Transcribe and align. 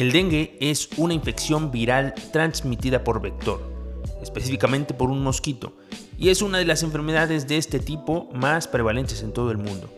El 0.00 0.12
dengue 0.12 0.56
es 0.60 0.88
una 0.96 1.12
infección 1.12 1.70
viral 1.70 2.14
transmitida 2.32 3.04
por 3.04 3.20
vector, 3.20 3.60
específicamente 4.22 4.94
por 4.94 5.10
un 5.10 5.22
mosquito, 5.22 5.74
y 6.16 6.30
es 6.30 6.40
una 6.40 6.56
de 6.56 6.64
las 6.64 6.82
enfermedades 6.82 7.46
de 7.48 7.58
este 7.58 7.80
tipo 7.80 8.30
más 8.32 8.66
prevalentes 8.66 9.22
en 9.22 9.34
todo 9.34 9.50
el 9.50 9.58
mundo. 9.58 9.92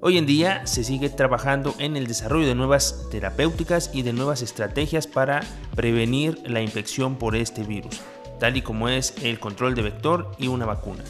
Hoy 0.00 0.18
en 0.18 0.26
día 0.26 0.64
se 0.68 0.84
sigue 0.84 1.08
trabajando 1.10 1.74
en 1.80 1.96
el 1.96 2.06
desarrollo 2.06 2.46
de 2.46 2.54
nuevas 2.54 3.08
terapéuticas 3.10 3.90
y 3.92 4.02
de 4.02 4.12
nuevas 4.12 4.40
estrategias 4.40 5.08
para 5.08 5.40
prevenir 5.74 6.40
la 6.48 6.62
infección 6.62 7.16
por 7.16 7.34
este 7.34 7.64
virus, 7.64 8.00
tal 8.38 8.56
y 8.56 8.62
como 8.62 8.88
es 8.88 9.14
el 9.20 9.40
control 9.40 9.74
de 9.74 9.82
vector 9.82 10.30
y 10.38 10.46
una 10.46 10.64
vacuna. 10.64 11.02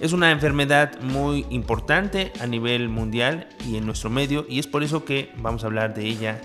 Es 0.00 0.14
una 0.14 0.30
enfermedad 0.30 1.02
muy 1.02 1.44
importante 1.50 2.32
a 2.40 2.46
nivel 2.46 2.88
mundial 2.88 3.46
y 3.68 3.76
en 3.76 3.84
nuestro 3.84 4.08
medio 4.08 4.46
y 4.48 4.58
es 4.58 4.66
por 4.66 4.82
eso 4.82 5.04
que 5.04 5.30
vamos 5.36 5.64
a 5.64 5.66
hablar 5.66 5.92
de 5.92 6.06
ella 6.06 6.40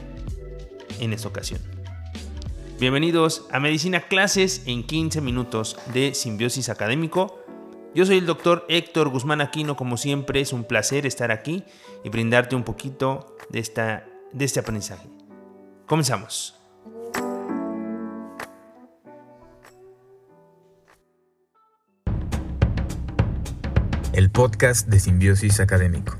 en 1.04 1.14
esta 1.14 1.28
ocasión. 1.28 1.62
Bienvenidos 2.80 3.46
a 3.52 3.60
Medicina 3.60 4.02
Clases 4.02 4.64
en 4.66 4.84
15 4.84 5.22
minutos 5.22 5.78
de 5.94 6.14
Simbiosis 6.14 6.70
Académico. 6.70 7.40
Yo 7.94 8.06
soy 8.06 8.18
el 8.18 8.26
doctor 8.26 8.66
Héctor 8.70 9.10
Guzmán 9.10 9.42
Aquino, 9.42 9.76
como 9.76 9.98
siempre 9.98 10.42
es 10.42 10.52
un 10.52 10.64
placer 10.64 11.06
estar 11.06 11.32
aquí 11.32 11.64
y 12.04 12.10
brindarte 12.10 12.56
un 12.56 12.64
poquito 12.64 13.38
de, 13.50 13.60
esta, 13.60 14.06
de 14.32 14.46
este 14.46 14.60
aprendizaje. 14.60 15.08
Comenzamos. 15.86 16.60
El 24.14 24.30
podcast 24.32 24.88
de 24.88 25.00
Simbiosis 25.00 25.60
Académico. 25.60 26.18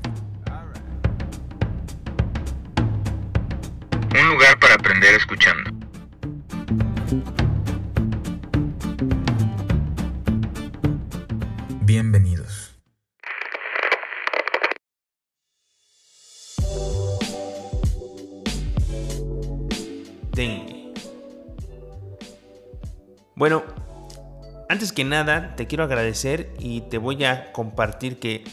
Que 24.94 25.04
nada 25.04 25.56
te 25.56 25.66
quiero 25.66 25.84
agradecer 25.84 26.54
y 26.58 26.82
te 26.82 26.98
voy 26.98 27.24
a 27.24 27.52
compartir 27.52 28.18
que 28.18 28.44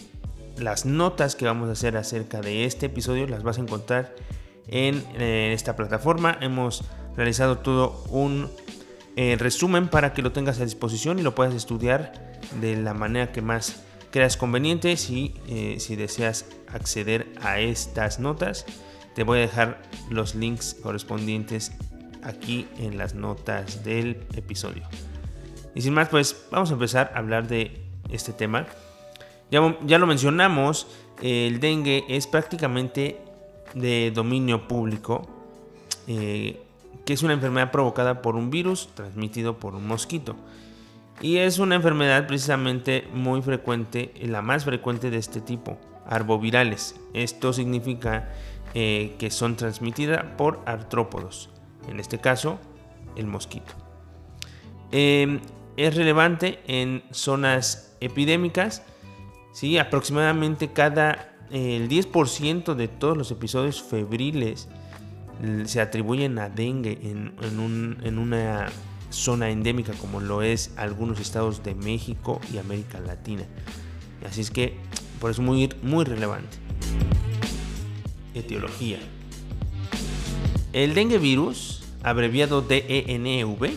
las 0.58 0.86
notas 0.86 1.36
que 1.36 1.45
vamos 1.45 1.70
a 1.70 1.73
hacer 1.73 1.97
acerca 1.97 2.42
de 2.42 2.66
este 2.66 2.88
episodio 2.88 3.28
las 3.28 3.44
vas 3.44 3.58
a 3.58 3.61
encontrar 3.61 4.14
en 4.67 5.03
eh, 5.17 5.52
esta 5.53 5.75
plataforma. 5.75 6.38
Hemos 6.42 6.84
realizado 7.16 7.59
todo 7.59 8.03
un 8.09 8.50
eh, 9.16 9.36
resumen 9.39 9.88
para 9.88 10.14
que 10.14 10.22
lo 10.22 10.31
tengas 10.31 10.59
a 10.59 10.66
disposición 10.66 11.19
y 11.19 11.22
lo 11.22 11.36
puedas 11.36 11.53
estudiar 11.53 12.39
de 12.59 12.75
la 12.75 12.94
manera 12.94 13.31
que 13.31 13.42
más 13.42 13.84
creas 14.12 14.38
conveniente. 14.38 14.97
Si, 14.97 15.36
eh, 15.47 15.78
si 15.80 15.95
deseas 15.95 16.45
acceder 16.67 17.28
a 17.42 17.59
estas 17.59 18.19
notas, 18.19 18.66
te 19.16 19.23
voy 19.23 19.39
a 19.39 19.42
dejar 19.42 19.81
los 20.09 20.36
links 20.36 20.75
correspondientes 20.81 21.72
aquí 22.23 22.67
en 22.78 22.97
las 22.97 23.16
notas 23.16 23.84
del 23.84 24.25
episodio. 24.34 24.84
Y 25.76 25.82
sin 25.82 25.94
más, 25.94 26.10
pues 26.10 26.48
vamos 26.52 26.70
a 26.70 26.74
empezar 26.74 27.12
a 27.16 27.20
hablar 27.20 27.48
de 27.48 27.82
este 28.10 28.34
tema. 28.34 28.66
Ya, 29.50 29.78
ya 29.86 29.98
lo 29.98 30.08
mencionamos, 30.08 30.88
el 31.22 31.60
dengue 31.60 32.06
es 32.08 32.28
prácticamente 32.28 33.20
de 33.74 34.12
dominio 34.12 34.68
público, 34.68 35.28
eh, 36.08 36.62
que 37.06 37.14
es 37.14 37.24
una 37.24 37.34
enfermedad 37.34 37.72
provocada 37.72 38.22
por 38.22 38.36
un 38.36 38.50
virus 38.50 38.90
transmitido 38.94 39.58
por 39.58 39.76
un 39.76 39.88
mosquito. 39.88 40.36
Y 41.22 41.38
es 41.38 41.60
una 41.60 41.76
enfermedad 41.76 42.28
precisamente 42.28 43.08
muy 43.14 43.42
frecuente, 43.42 44.12
la 44.22 44.42
más 44.42 44.66
frecuente 44.66 45.12
de 45.12 45.18
este 45.18 45.40
tipo, 45.40 45.78
arbovirales. 46.08 46.96
Esto 47.14 47.54
significa 47.54 48.30
eh, 48.74 49.16
que 49.20 49.30
son 49.30 49.56
transmitidas 49.56 50.24
por 50.38 50.62
artrópodos, 50.66 51.50
en 51.88 52.00
este 52.00 52.20
caso 52.20 52.60
el 53.16 53.28
mosquito. 53.28 53.74
Em, 54.92 55.40
es 55.78 55.96
relevante 55.96 56.59
en 56.68 57.04
zonas 57.12 57.96
epidémicas, 58.00 58.84
¿sí? 59.54 59.78
aproximadamente 59.78 60.72
cada 60.72 61.32
el 61.52 61.90
10% 61.90 62.76
de 62.76 62.88
todos 62.88 63.18
los 63.18 63.30
episodios 63.32 63.81
febriles 63.81 64.70
se 65.66 65.81
atribuyen 65.81 66.40
a 66.40 66.50
dengue 66.50 66.98
en, 67.04 68.18
una 68.18 68.68
zona 69.10 69.50
endémica 69.50 69.92
como 69.94 70.22
lo 70.22 70.42
es 70.42 70.72
algunos 70.78 71.20
estados 71.20 71.64
de 71.64 71.76
México 71.76 72.40
y 72.54 72.58
América 72.58 73.00
Latina. 73.02 73.44
Así 74.26 74.42
es 74.42 74.52
que 74.52 74.78
por 75.20 75.31
eso 75.31 75.42
muy, 75.42 75.70
muy 75.81 76.06
relevante. 76.06 76.58
Etiología. 78.34 79.00
El 80.72 80.94
dengue 80.94 81.18
virus, 81.18 81.84
abreviado 82.04 82.62
DENV, 82.62 83.72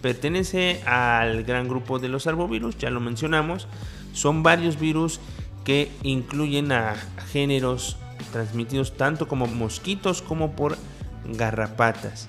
pertenece 0.00 0.82
al 0.84 1.44
gran 1.44 1.68
grupo 1.68 1.98
de 1.98 2.08
los 2.08 2.26
arbovirus, 2.26 2.78
ya 2.78 2.90
lo 2.90 3.00
mencionamos. 3.00 3.68
Son 4.12 4.42
varios 4.42 4.78
virus 4.78 5.20
que 5.64 5.90
incluyen 6.02 6.72
a 6.72 6.96
géneros 7.32 7.96
transmitidos 8.32 8.96
tanto 8.96 9.28
como 9.28 9.46
mosquitos 9.46 10.22
como 10.22 10.52
por 10.52 10.78
garrapatas. 11.24 12.28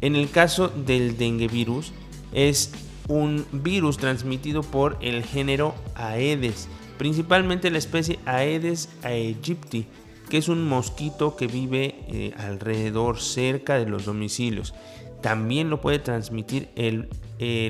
En 0.00 0.16
el 0.16 0.30
caso 0.30 0.68
del 0.68 1.16
dengue 1.16 1.48
virus 1.48 1.92
es 2.32 2.72
un 3.08 3.46
virus 3.52 3.98
transmitido 3.98 4.62
por 4.62 4.96
el 5.00 5.22
género 5.24 5.74
Aedes, 5.94 6.68
principalmente 6.98 7.70
la 7.70 7.78
especie 7.78 8.18
Aedes 8.26 8.88
aegypti, 9.02 9.86
que 10.28 10.38
es 10.38 10.48
un 10.48 10.66
mosquito 10.66 11.36
que 11.36 11.46
vive 11.46 11.94
eh, 12.08 12.32
alrededor 12.38 13.20
cerca 13.20 13.78
de 13.78 13.86
los 13.86 14.06
domicilios. 14.06 14.74
También 15.22 15.70
lo 15.70 15.80
puede 15.80 15.98
transmitir 15.98 16.68
el, 16.76 17.08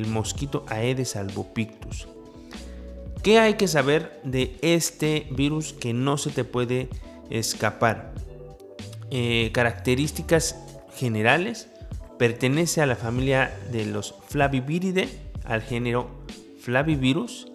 mosquito 0.07 0.65
Aedes 0.69 1.17
albopictus. 1.17 2.09
¿Qué 3.23 3.39
hay 3.39 3.55
que 3.55 3.69
saber 3.69 4.21
de 4.25 4.57
este 4.63 5.29
virus 5.31 5.73
que 5.73 5.93
no 5.93 6.19
se 6.19 6.31
te 6.31 6.45
puede 6.45 6.89
escapar? 7.31 8.13
Eh, 9.11 9.51
características 9.53 10.57
generales. 10.97 11.69
Pertenece 12.19 12.81
a 12.81 12.87
la 12.87 12.97
familia 12.97 13.57
de 13.71 13.85
los 13.85 14.15
Flaviviridae, 14.29 15.09
al 15.45 15.63
género 15.63 16.09
Flavivirus. 16.61 17.49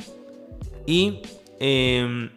Y 0.86 1.22
em, 1.60 2.30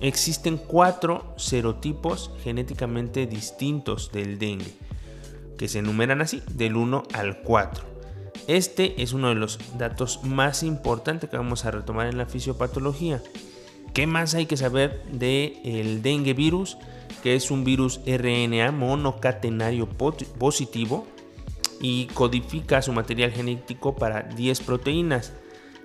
existen 0.00 0.56
cuatro 0.56 1.34
serotipos 1.36 2.30
genéticamente 2.44 3.26
distintos 3.26 4.12
del 4.12 4.38
dengue, 4.38 4.72
que 5.58 5.68
se 5.68 5.80
enumeran 5.80 6.22
así, 6.22 6.42
del 6.50 6.76
1 6.76 7.02
al 7.12 7.42
4. 7.42 7.84
Este 8.46 9.02
es 9.02 9.12
uno 9.12 9.28
de 9.28 9.34
los 9.34 9.58
datos 9.76 10.24
más 10.24 10.62
importantes 10.62 11.28
que 11.28 11.36
vamos 11.36 11.66
a 11.66 11.70
retomar 11.70 12.06
en 12.06 12.16
la 12.16 12.24
fisiopatología. 12.24 13.22
¿Qué 13.92 14.06
más 14.06 14.34
hay 14.34 14.46
que 14.46 14.56
saber 14.56 15.02
del 15.12 15.58
el 15.64 16.02
dengue 16.02 16.32
virus? 16.32 16.78
Que 17.22 17.34
es 17.34 17.50
un 17.50 17.64
virus 17.64 18.00
RNA 18.06 18.72
monocatenario 18.72 19.88
positivo 19.88 21.06
y 21.80 22.06
codifica 22.06 22.80
su 22.80 22.92
material 22.92 23.32
genético 23.32 23.96
para 23.96 24.22
10 24.22 24.60
proteínas. 24.60 25.32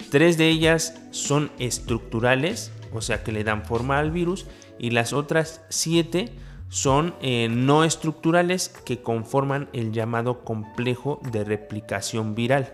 Tres 0.09 0.37
de 0.37 0.49
ellas 0.49 1.01
son 1.11 1.51
estructurales, 1.59 2.71
o 2.93 3.01
sea 3.01 3.23
que 3.23 3.31
le 3.31 3.43
dan 3.43 3.65
forma 3.65 3.99
al 3.99 4.11
virus, 4.11 4.45
y 4.79 4.91
las 4.91 5.13
otras 5.13 5.61
7 5.69 6.31
son 6.73 7.13
eh, 7.21 7.49
no 7.51 7.83
estructurales 7.83 8.67
que 8.67 9.03
conforman 9.03 9.69
el 9.73 9.91
llamado 9.91 10.43
complejo 10.43 11.19
de 11.31 11.43
replicación 11.43 12.33
viral. 12.33 12.73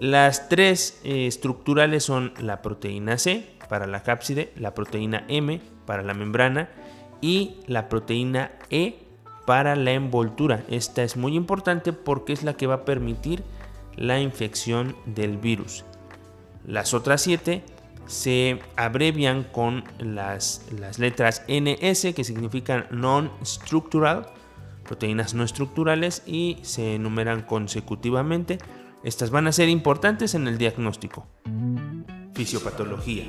Las 0.00 0.50
tres 0.50 1.00
eh, 1.02 1.26
estructurales 1.26 2.04
son 2.04 2.34
la 2.38 2.60
proteína 2.60 3.16
C 3.16 3.48
para 3.70 3.86
la 3.86 4.02
cápside, 4.02 4.52
la 4.56 4.74
proteína 4.74 5.24
M 5.28 5.62
para 5.86 6.02
la 6.02 6.12
membrana 6.12 6.68
y 7.22 7.56
la 7.66 7.88
proteína 7.88 8.52
E 8.68 8.98
para 9.46 9.76
la 9.76 9.92
envoltura. 9.92 10.62
Esta 10.68 11.04
es 11.04 11.16
muy 11.16 11.36
importante 11.36 11.94
porque 11.94 12.34
es 12.34 12.42
la 12.42 12.52
que 12.52 12.66
va 12.66 12.74
a 12.74 12.84
permitir 12.84 13.44
la 13.96 14.20
infección 14.20 14.94
del 15.06 15.38
virus. 15.38 15.86
Las 16.66 16.92
otras 16.92 17.22
siete 17.22 17.62
se 18.06 18.60
abrevian 18.76 19.44
con 19.44 19.84
las, 19.98 20.66
letras 20.98 21.42
NS 21.48 22.14
que 22.14 22.24
significan 22.24 22.86
non-structural, 22.90 24.26
proteínas 24.84 25.34
no 25.34 25.44
estructurales 25.44 26.22
y 26.26 26.58
se 26.62 26.96
enumeran 26.96 27.42
consecutivamente. 27.42 28.58
Estas 29.02 29.30
van 29.30 29.46
a 29.46 29.52
ser 29.52 29.68
importantes 29.68 30.34
en 30.34 30.48
el 30.48 30.58
diagnóstico. 30.58 31.26
Fisiopatología. 32.34 33.24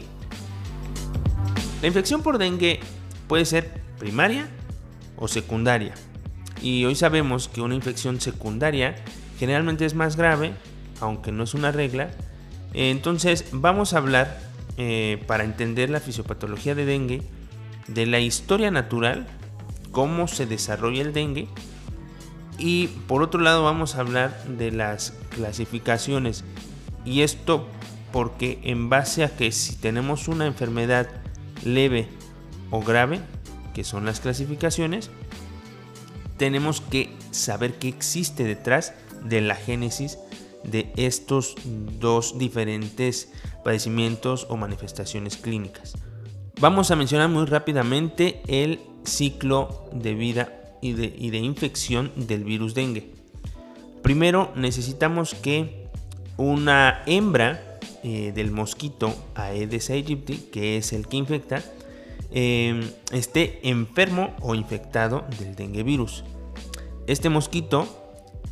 La 1.81 1.87
infección 1.87 2.21
por 2.21 2.37
dengue 2.37 2.79
puede 3.27 3.45
ser 3.45 3.81
primaria 3.99 4.49
o 5.17 5.27
secundaria 5.27 5.93
Y 6.61 6.85
hoy 6.85 6.95
sabemos 6.95 7.47
que 7.47 7.61
una 7.61 7.75
infección 7.75 8.19
secundaria 8.19 8.95
generalmente 9.37 9.85
es 9.85 9.93
más 9.93 10.15
grave, 10.15 10.53
aunque 11.01 11.31
no 11.31 11.43
es 11.43 11.53
una 11.53 11.71
regla. 11.71 12.09
Entonces 12.73 13.45
vamos 13.51 13.93
a 13.93 13.97
hablar, 13.97 14.39
eh, 14.77 15.23
para 15.27 15.43
entender 15.43 15.89
la 15.89 15.99
fisiopatología 15.99 16.75
de 16.75 16.85
dengue, 16.85 17.21
de 17.87 18.05
la 18.05 18.19
historia 18.19 18.71
natural, 18.71 19.27
cómo 19.91 20.27
se 20.27 20.45
desarrolla 20.45 21.01
el 21.01 21.13
dengue. 21.13 21.47
Y 22.57 22.87
por 23.07 23.21
otro 23.21 23.41
lado 23.41 23.63
vamos 23.63 23.95
a 23.95 24.01
hablar 24.01 24.43
de 24.45 24.71
las 24.71 25.13
clasificaciones. 25.29 26.43
Y 27.05 27.21
esto 27.21 27.67
porque 28.11 28.59
en 28.63 28.89
base 28.89 29.23
a 29.23 29.35
que 29.35 29.51
si 29.51 29.75
tenemos 29.75 30.27
una 30.27 30.45
enfermedad 30.45 31.09
leve 31.63 32.07
o 32.71 32.81
grave, 32.81 33.19
que 33.73 33.83
son 33.83 34.05
las 34.05 34.21
clasificaciones, 34.21 35.09
tenemos 36.37 36.81
que 36.81 37.09
saber 37.31 37.75
qué 37.75 37.89
existe 37.89 38.43
detrás 38.43 38.93
de 39.23 39.41
la 39.41 39.55
génesis 39.55 40.17
de 40.63 40.91
estos 40.95 41.55
dos 41.99 42.37
diferentes 42.37 43.31
padecimientos 43.65 44.47
o 44.49 44.55
manifestaciones 44.55 45.35
clínicas. 45.35 45.95
Vamos 46.61 46.89
a 46.91 46.95
mencionar 46.95 47.27
muy 47.27 47.45
rápidamente 47.45 48.41
el 48.47 48.79
ciclo 49.03 49.89
de 49.91 50.13
vida 50.13 50.53
y 50.81 50.93
de, 50.93 51.37
infección 51.39 52.13
del 52.15 52.45
virus 52.45 52.73
dengue. 52.73 53.11
Primero 54.01 54.53
necesitamos 54.55 55.33
que 55.33 55.89
una 56.37 57.01
hembra 57.07 57.79
eh, 58.03 58.31
del 58.33 58.51
mosquito 58.51 59.13
Aedes 59.35 59.89
aegypti, 59.89 60.37
que 60.37 60.77
es 60.77 60.93
el 60.93 61.07
que 61.07 61.17
infecta, 61.17 61.61
Em, 62.37 62.81
esté 63.13 63.61
enfermo 63.63 64.35
o 64.41 64.55
infectado 64.55 65.23
del 65.39 65.55
dengue 65.55 65.83
virus. 65.83 66.25
Este 67.07 67.29
mosquito 67.29 67.87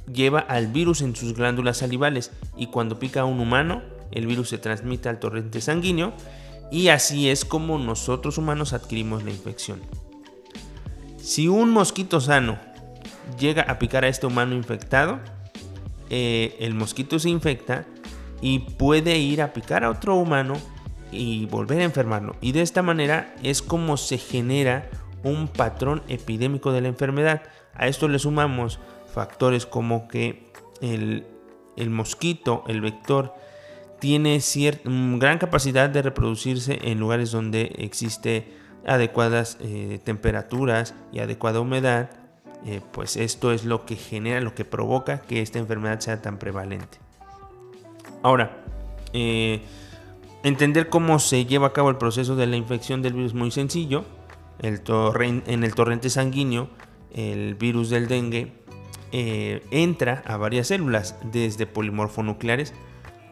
lleva 0.10 0.40
al 0.40 0.68
virus 0.68 1.02
en 1.02 1.18
sus 1.18 1.34
glándulas 1.34 1.78
salivales 1.78 2.32
y 2.56 2.68
cuando 2.68 2.98
pica 2.98 3.22
a 3.22 3.26
un 3.26 3.42
humano, 3.42 3.82
el 4.12 4.28
virus 4.28 4.50
se 4.50 4.58
transmite 4.58 5.10
al 5.10 5.20
torrente 5.20 5.62
sanguíneo 5.62 6.14
y 6.72 6.90
así 6.90 7.30
es 7.30 7.46
como 7.46 7.78
nosotros 7.78 8.38
humanos 8.38 8.74
adquirimos 8.74 9.24
la 9.24 9.32
infección. 9.32 9.82
Si 11.18 11.48
un 11.48 11.72
mosquito 11.72 12.20
sano 12.20 12.60
llega 13.40 13.64
a 13.64 13.80
picar 13.80 14.04
a 14.04 14.08
este 14.08 14.26
humano 14.26 14.56
infectado, 14.56 15.20
eh, 16.10 16.56
el 16.60 16.74
mosquito 16.74 17.18
se 17.20 17.30
infecta 17.30 17.86
y 18.42 18.60
puede 18.60 19.18
ir 19.18 19.42
a 19.42 19.54
picar 19.54 19.84
a 19.84 19.90
otro 19.90 20.16
humano 20.16 20.56
y 21.12 21.46
volver 21.46 21.80
a 21.80 21.86
enfermarlo. 21.86 22.36
Y 22.42 22.52
de 22.52 22.62
esta 22.62 22.82
manera 22.82 23.34
es 23.42 23.62
como 23.62 23.98
se 23.98 24.18
genera 24.18 24.90
un 25.24 25.48
patrón 25.48 26.04
epidémico 26.08 26.72
de 26.72 26.82
la 26.82 26.90
enfermedad. 26.90 27.44
A 27.74 27.88
esto 27.88 28.08
le 28.08 28.20
sumamos 28.20 28.80
factores 29.14 29.66
como 29.66 30.08
que 30.08 30.52
el, 30.82 31.26
mosquito, 31.90 32.64
el 32.68 32.82
vector, 32.82 33.34
tiene 34.04 34.42
cierta, 34.42 34.90
gran 35.18 35.38
capacidad 35.38 35.90
de 35.90 36.02
reproducirse 36.02 36.78
en 36.84 37.00
lugares 37.00 37.32
donde 37.32 37.74
existe 37.78 38.52
adecuadas 38.86 39.58
eh, 39.62 39.98
temperaturas 40.04 40.94
y 41.14 41.20
adecuada 41.20 41.62
humedad, 41.62 42.10
eh, 42.66 42.82
pues 42.92 43.16
esto 43.16 43.54
es 43.54 43.64
lo 43.64 43.86
que 43.86 43.96
genera, 43.96 44.42
lo 44.42 44.56
que 44.56 44.66
provoca 44.66 45.22
que 45.22 45.42
esta 45.42 45.58
enfermedad 45.58 46.02
sea 46.02 46.22
tan 46.22 46.38
prevalente. 46.38 46.98
Ahora, 48.24 48.66
eh, 49.14 49.62
Entender 50.44 50.90
cómo 50.90 51.20
se 51.20 51.46
lleva 51.46 51.68
a 51.68 51.72
cabo 51.72 51.90
el 51.90 51.96
proceso 51.96 52.36
de 52.36 52.46
la 52.48 52.58
infección 52.58 53.02
del 53.02 53.14
virus 53.14 53.32
es 53.32 53.38
muy 53.38 53.52
sencillo. 53.52 54.04
El 54.60 54.82
en 55.48 55.64
el 55.64 55.74
torrente 55.76 56.10
sanguíneo, 56.10 56.68
el 57.14 57.56
virus 57.56 57.90
del 57.90 58.10
dengue 58.10 58.52
entra 59.14 60.22
a 60.26 60.36
varias 60.36 60.68
células, 60.68 61.16
desde 61.32 61.66
polimorfonucleares 61.66 62.74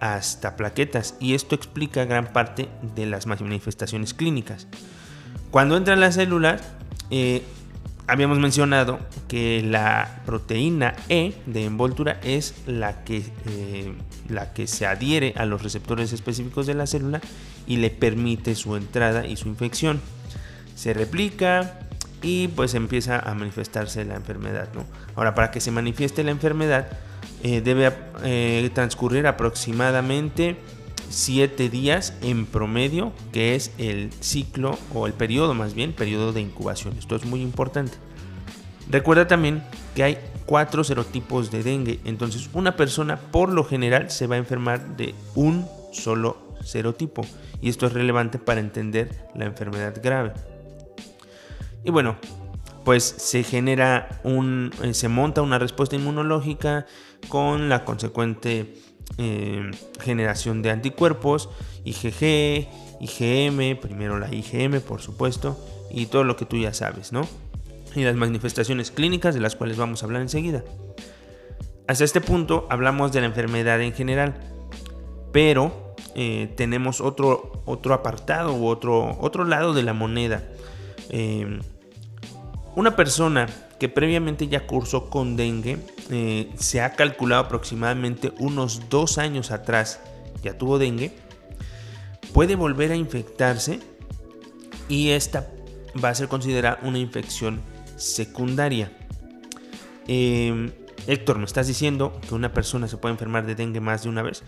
hasta 0.02 0.58
plaquetas, 0.58 1.16
y 1.20 1.36
esto 1.36 1.56
explica 1.56 2.06
gran 2.06 2.34
parte 2.34 2.68
de 2.96 3.06
las 3.06 3.28
manifestaciones 3.28 4.16
clínicas. 4.16 4.68
Cuando 5.52 5.78
entra 5.78 5.94
en 5.94 6.00
las 6.00 6.16
células, 6.16 6.64
eh, 7.12 7.44
habíamos 8.08 8.40
mencionado 8.40 9.00
que 9.28 9.62
la 9.62 10.22
proteína 10.26 10.96
E 11.08 11.36
de 11.46 11.66
envoltura 11.66 12.20
es 12.24 12.56
la 12.66 13.04
que, 13.04 13.24
eh, 13.46 13.94
la 14.28 14.54
que 14.54 14.66
se 14.66 14.88
adhiere 14.88 15.36
a 15.38 15.46
los 15.46 15.62
receptores 15.62 16.14
específicos 16.14 16.66
de 16.66 16.74
la 16.74 16.88
célula 16.88 17.22
y 17.68 17.78
le 17.78 17.92
permite 17.92 18.56
su 18.56 18.76
entrada 18.76 19.28
y 19.28 19.38
su 19.38 19.50
infección. 19.50 20.02
Se 20.76 20.96
replica 20.96 21.80
y 22.24 22.48
pues 22.48 22.74
empieza 22.74 23.20
a 23.20 23.36
manifestarse 23.36 24.04
la 24.04 24.16
enfermedad. 24.16 24.68
Ahora, 25.16 25.36
para 25.36 25.52
que 25.52 25.62
se 25.62 25.70
manifieste 25.70 26.24
la 26.24 26.32
enfermedad, 26.32 26.88
eh, 27.44 27.62
debe 27.62 27.92
eh, 28.24 28.70
transcurrir 28.74 29.28
aproximadamente 29.28 30.58
7 31.10 31.70
días 31.70 32.14
en 32.22 32.46
promedio, 32.46 33.12
que 33.32 33.56
es 33.56 33.72
el 33.78 34.12
ciclo 34.20 34.78
o 34.94 35.08
el 35.08 35.14
periodo 35.14 35.54
más 35.54 35.74
bien, 35.74 35.94
periodo 35.94 36.34
de 36.34 36.42
incubación. 36.42 36.98
Esto 36.98 37.16
es 37.16 37.26
muy 37.26 37.42
importante. 37.42 37.98
Recuerda 38.90 39.28
también 39.28 39.64
que 39.96 40.04
hay 40.04 40.18
cuatro 40.46 40.84
serotipos 40.84 41.52
de 41.52 41.64
dengue, 41.64 42.00
entonces 42.04 42.50
una 42.54 42.76
persona 42.76 43.18
por 43.18 43.52
lo 43.52 43.64
general 43.64 44.10
se 44.10 44.28
va 44.28 44.36
a 44.36 44.40
enfermar 44.40 44.98
de 44.98 45.16
un 45.36 45.66
solo 45.94 46.56
serotipo 46.64 47.24
y 47.62 47.70
esto 47.70 47.88
es 47.88 47.94
relevante 47.94 48.38
para 48.38 48.60
entender 48.60 49.28
la 49.36 49.46
enfermedad 49.46 50.00
grave. 50.04 50.34
Y 51.84 51.92
bueno, 51.92 52.18
pues 52.84 53.04
se 53.04 53.44
genera 53.44 54.20
un, 54.24 54.72
eh, 54.84 54.94
se 54.94 55.08
monta 55.08 55.42
una 55.42 55.60
respuesta 55.60 55.96
inmunológica 55.96 56.86
con 57.28 57.70
la 57.70 57.86
consecuente 57.86 58.76
eh, 59.18 59.72
generación 60.00 60.62
de 60.62 60.72
anticuerpos, 60.72 61.50
IgG, 61.84 62.68
IgM, 63.00 63.80
primero 63.80 64.20
la 64.20 64.34
IgM 64.34 64.82
por 64.82 65.02
supuesto, 65.02 65.58
y 65.92 66.06
todo 66.08 66.24
lo 66.24 66.38
que 66.38 66.46
tú 66.46 66.58
ya 66.58 66.74
sabes, 66.74 67.12
¿no? 67.12 67.28
Y 67.96 68.04
las 68.04 68.16
manifestaciones 68.16 68.92
clínicas 68.92 69.36
de 69.36 69.42
las 69.42 69.56
cuales 69.56 69.78
vamos 69.78 70.02
a 70.02 70.06
hablar 70.06 70.22
enseguida. 70.22 70.64
Hasta 71.88 72.04
este 72.04 72.22
punto 72.22 72.68
hablamos 72.70 73.12
de 73.12 73.20
la 73.20 73.28
enfermedad 73.28 73.82
en 73.82 73.94
general, 73.94 74.36
pero 75.34 75.96
eh, 76.16 76.54
tenemos 76.56 77.02
otro, 77.02 77.64
otro 77.66 77.94
apartado 77.94 78.54
u 78.54 78.68
otro, 78.68 79.18
otro 79.20 79.44
lado 79.44 79.74
de 79.74 79.84
la 79.84 79.94
moneda. 79.94 80.44
Eh, 81.10 81.60
una 82.76 82.96
persona 82.96 83.48
que 83.80 83.90
previamente 83.90 84.48
ya 84.48 84.66
cursó 84.66 85.10
con 85.10 85.36
dengue, 85.36 85.78
eh, 86.12 86.52
se 86.58 86.82
ha 86.82 86.94
calculado 86.94 87.46
aproximadamente 87.46 88.34
unos 88.38 88.90
dos 88.90 89.18
años 89.18 89.52
atrás, 89.52 90.00
ya 90.44 90.58
tuvo 90.58 90.78
dengue, 90.78 91.14
puede 92.34 92.56
volver 92.56 92.92
a 92.92 92.96
infectarse 92.96 93.80
y 94.88 95.10
esta 95.10 95.50
va 96.04 96.10
a 96.10 96.16
ser 96.16 96.28
considerada 96.28 96.80
una 96.84 97.00
infección 97.00 97.62
secundaria. 97.96 98.92
Em, 100.08 100.72
Héctor, 101.08 101.40
¿me 101.40 101.46
estás 101.46 101.68
diciendo 101.68 102.20
que 102.28 102.36
una 102.36 102.54
persona 102.54 102.88
se 102.88 102.98
puede 102.98 103.14
enfermar 103.14 103.46
de 103.46 103.56
dengue 103.56 103.80
más 103.80 104.04
de 104.04 104.10
una 104.10 104.22
vez? 104.22 104.44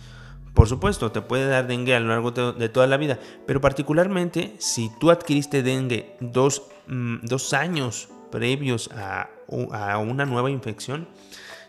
Por 0.54 0.68
supuesto, 0.68 1.12
te 1.12 1.22
puede 1.22 1.48
dar 1.48 1.66
dengue 1.68 1.96
a 1.96 2.00
lo 2.00 2.10
largo 2.10 2.32
de, 2.32 2.70
toda 2.70 2.86
la 2.86 2.98
vida, 2.98 3.20
pero 3.48 3.60
particularmente 3.60 4.56
si 4.60 4.92
tú 5.00 5.10
adquiriste 5.10 5.64
dengue 5.64 6.16
dos, 6.20 6.64
mm, 6.88 7.18
dos 7.24 7.54
años 7.54 8.10
previos 8.32 8.90
a, 8.96 9.30
una 9.48 10.26
nueva 10.26 10.50
infección, 10.50 11.08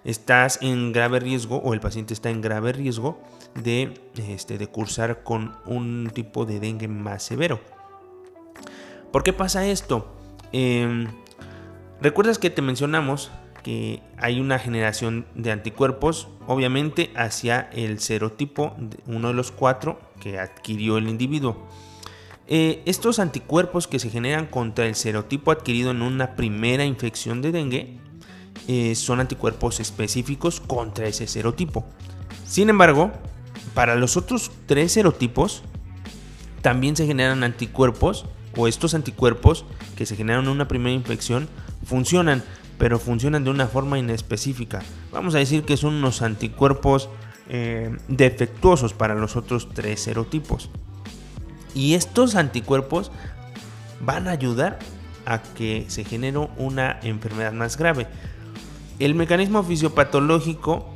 estás 0.05 0.59
en 0.63 0.93
grave 0.93 1.21
riesgo 1.21 1.59
o 1.59 1.75
el 1.75 1.81
paciente 1.81 2.15
está 2.15 2.31
en 2.31 2.41
grave 2.41 2.73
riesgo 2.73 3.21
de, 3.55 3.95
este, 4.29 4.59
de 4.59 4.67
cursar 4.67 5.23
con 5.23 5.57
un 5.67 6.11
tipo 6.13 6.45
de 6.45 6.61
dengue 6.61 6.89
más 6.89 7.23
severo. 7.23 7.61
¿Por 9.13 9.23
qué 9.23 9.33
pasa 9.33 9.67
esto? 9.67 10.15
Em, 10.53 11.09
¿Recuerdas 12.01 12.39
que 12.39 12.51
te 12.51 12.63
mencionamos 12.63 13.31
que 13.63 14.03
hay 14.19 14.41
una 14.41 14.59
generación 14.59 15.25
de 15.35 15.53
anticuerpos, 15.53 16.29
obviamente 16.47 17.11
hacia 17.17 17.71
el 17.73 17.99
serotipo, 17.99 18.77
uno 19.07 19.29
de 19.29 19.35
los 19.35 19.53
cuatro 19.53 19.99
que 20.21 20.39
adquirió 20.39 20.99
el 20.99 21.09
individuo? 21.09 21.67
Eh, 22.47 22.83
estos 22.85 23.21
anticuerpos 23.21 23.87
que 23.87 23.99
se 23.99 24.11
generan 24.11 24.47
contra 24.47 24.87
el 24.87 24.97
serotipo 24.97 25.51
adquirido 25.51 25.93
en 25.93 26.03
una 26.03 26.37
primera 26.37 26.85
infección 26.85 27.41
de 27.41 27.53
dengue 27.53 28.01
eh, 28.69 28.95
son 28.95 29.21
anticuerpos 29.21 29.81
específicos 29.81 30.61
contra 30.61 31.07
ese 31.07 31.27
serotipo. 31.27 31.85
Sin 32.47 32.71
embargo, 32.71 33.13
para 33.75 33.97
los 33.97 34.17
otros 34.17 34.51
tres 34.67 34.93
serotipos 34.93 35.63
también 36.63 36.97
se 36.97 37.07
generan 37.07 37.45
anticuerpos 37.45 38.27
o 38.57 38.69
estos 38.69 38.95
anticuerpos 38.95 39.65
que 39.97 40.07
se 40.07 40.17
generan 40.17 40.45
en 40.45 40.51
una 40.51 40.69
primera 40.69 40.95
infección 40.95 41.49
funcionan, 41.85 42.43
pero 42.79 42.99
funcionan 42.99 43.45
de 43.45 43.51
una 43.51 43.67
forma 43.67 43.99
inespecífica. 43.99 44.83
Vamos 45.13 45.35
a 45.35 45.39
decir 45.39 45.65
que 45.65 45.77
son 45.77 45.95
unos 45.95 46.23
anticuerpos 46.23 47.09
eh, 47.49 47.95
defectuosos 48.09 48.95
para 48.95 49.15
los 49.15 49.37
otros 49.37 49.69
tres 49.75 50.01
serotipos. 50.01 50.71
Y 51.75 51.95
estos 51.95 52.37
anticuerpos 52.37 53.11
van 54.01 54.29
a 54.29 54.31
ayudar 54.31 54.79
a 55.27 55.43
que 55.43 55.85
se 55.89 56.05
genere 56.05 56.39
una 56.57 56.99
enfermedad 57.03 57.53
más 57.53 57.77
grave. 57.77 58.07
El 58.99 59.15
mecanismo 59.15 59.63
fisiopatológico 59.63 60.87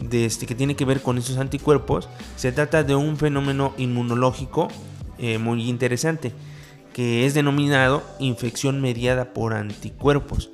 de 0.00 0.24
este, 0.24 0.46
que 0.46 0.54
tiene 0.54 0.76
que 0.76 0.84
ver 0.84 1.02
con 1.02 1.18
estos 1.18 1.38
anticuerpos 1.38 2.08
se 2.36 2.52
trata 2.52 2.84
de 2.84 2.94
un 2.94 3.16
fenómeno 3.16 3.74
inmunológico 3.78 4.68
eh, 5.18 5.38
muy 5.38 5.68
interesante 5.68 6.32
que 6.92 7.26
es 7.26 7.34
denominado 7.34 8.02
infección 8.18 8.80
mediada 8.80 9.32
por 9.32 9.54
anticuerpos. 9.54 10.50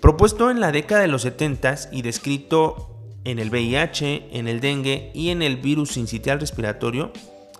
Propuesto 0.00 0.50
en 0.50 0.60
la 0.60 0.72
década 0.72 1.02
de 1.02 1.08
los 1.08 1.22
70 1.22 1.90
y 1.92 2.00
descrito 2.00 2.88
en 3.24 3.38
el 3.38 3.50
VIH, 3.50 4.30
en 4.32 4.48
el 4.48 4.60
dengue 4.60 5.10
y 5.14 5.28
en 5.28 5.42
el 5.42 5.58
virus 5.58 5.90
sincitial 5.90 6.40
respiratorio, 6.40 7.12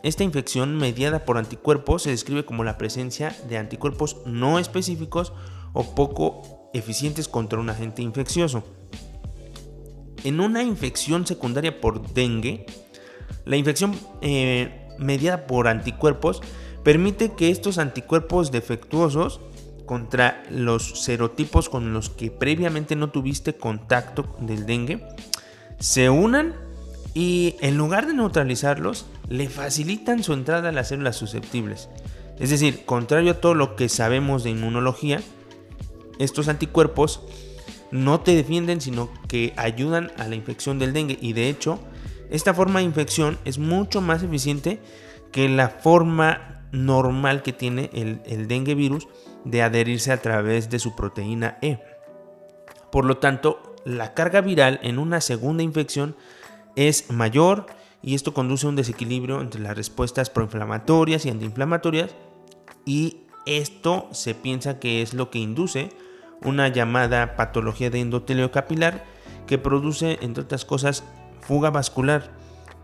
esta 0.02 0.25
infección 0.25 0.78
mediada 0.78 1.26
por 1.26 1.37
anticuerpos 1.37 2.04
se 2.04 2.10
describe 2.10 2.46
como 2.46 2.64
la 2.64 2.78
presencia 2.78 3.37
de 3.48 3.58
anticuerpos 3.58 4.18
no 4.25 4.58
específicos 4.58 5.34
o 5.75 5.94
poco 5.94 6.57
eficientes 6.72 7.28
contra 7.28 7.58
un 7.58 7.70
agente 7.70 8.02
infeccioso. 8.02 8.64
En 10.25 10.40
una 10.40 10.62
infección 10.62 11.26
secundaria 11.26 11.80
por 11.80 12.12
dengue, 12.12 12.66
la 13.44 13.56
infección 13.56 13.94
eh, 14.20 14.88
mediada 14.98 15.46
por 15.46 15.68
anticuerpos 15.68 16.42
permite 16.82 17.32
que 17.32 17.50
estos 17.50 17.78
anticuerpos 17.78 18.50
defectuosos 18.50 19.40
contra 19.87 20.42
los 20.50 21.02
serotipos 21.02 21.68
con 21.68 21.92
los 21.92 22.10
que 22.10 22.30
previamente 22.30 22.94
no 22.94 23.10
tuviste 23.10 23.54
contacto 23.54 24.37
del 24.40 24.66
dengue 24.66 25.02
se 25.78 26.10
unan 26.10 26.54
y 27.14 27.56
en 27.60 27.76
lugar 27.76 28.06
de 28.06 28.14
neutralizarlos 28.14 29.06
le 29.28 29.48
facilitan 29.48 30.22
su 30.22 30.34
entrada 30.34 30.68
a 30.68 30.72
las 30.72 30.88
células 30.88 31.16
susceptibles. 31.16 31.88
Es 32.38 32.50
decir, 32.50 32.84
contrario 32.84 33.32
a 33.32 33.40
todo 33.40 33.54
lo 33.54 33.76
que 33.76 33.88
sabemos 33.88 34.44
de 34.44 34.50
inmunología, 34.50 35.20
estos 36.18 36.48
anticuerpos 36.48 37.22
no 37.90 38.20
te 38.20 38.34
defienden 38.34 38.80
sino 38.80 39.10
que 39.28 39.54
ayudan 39.56 40.12
a 40.18 40.28
la 40.28 40.34
infección 40.34 40.78
del 40.78 40.92
dengue 40.92 41.18
y 41.20 41.32
de 41.32 41.48
hecho 41.48 41.78
esta 42.30 42.54
forma 42.54 42.80
de 42.80 42.87
infección 42.87 43.38
es 43.44 43.58
mucho 43.58 44.00
más 44.00 44.22
eficiente 44.22 44.80
que 45.32 45.48
la 45.48 45.68
forma 45.68 46.66
normal 46.72 47.42
que 47.42 47.52
tiene 47.52 47.90
el, 47.92 48.48
dengue 48.48 48.75
virus 48.75 49.08
de 49.44 49.62
adherirse 49.62 50.12
a 50.12 50.20
través 50.20 50.68
de 50.68 50.78
su 50.78 50.94
proteína 50.94 51.58
E. 51.62 51.78
Por 52.92 53.04
lo 53.04 53.18
tanto, 53.18 53.76
la 53.84 54.14
carga 54.14 54.40
viral 54.40 54.80
en 54.82 54.98
una 54.98 55.20
segunda 55.20 55.62
infección 55.62 56.16
es 56.76 57.10
mayor 57.10 57.66
y 58.02 58.14
esto 58.14 58.34
conduce 58.34 58.66
a 58.66 58.70
un 58.70 58.76
desequilibrio 58.76 59.40
entre 59.40 59.60
las 59.60 59.76
respuestas 59.76 60.30
proinflamatorias 60.30 61.25
y 61.25 61.30
antiinflamatorias 61.30 62.14
y 62.84 63.22
esto 63.46 64.08
se 64.12 64.34
piensa 64.34 64.78
que 64.78 65.02
es 65.02 65.14
lo 65.14 65.30
que 65.30 65.38
induce 65.38 65.90
una 66.42 66.68
llamada 66.68 67.37
patología 67.37 67.90
de 67.90 68.00
endotelio 68.00 68.50
capilar 68.50 69.04
que 69.47 69.59
produce 69.59 70.18
entre 70.21 70.45
otras 70.45 70.64
cosas 70.64 71.04
fuga 71.40 71.71
vascular 71.71 72.30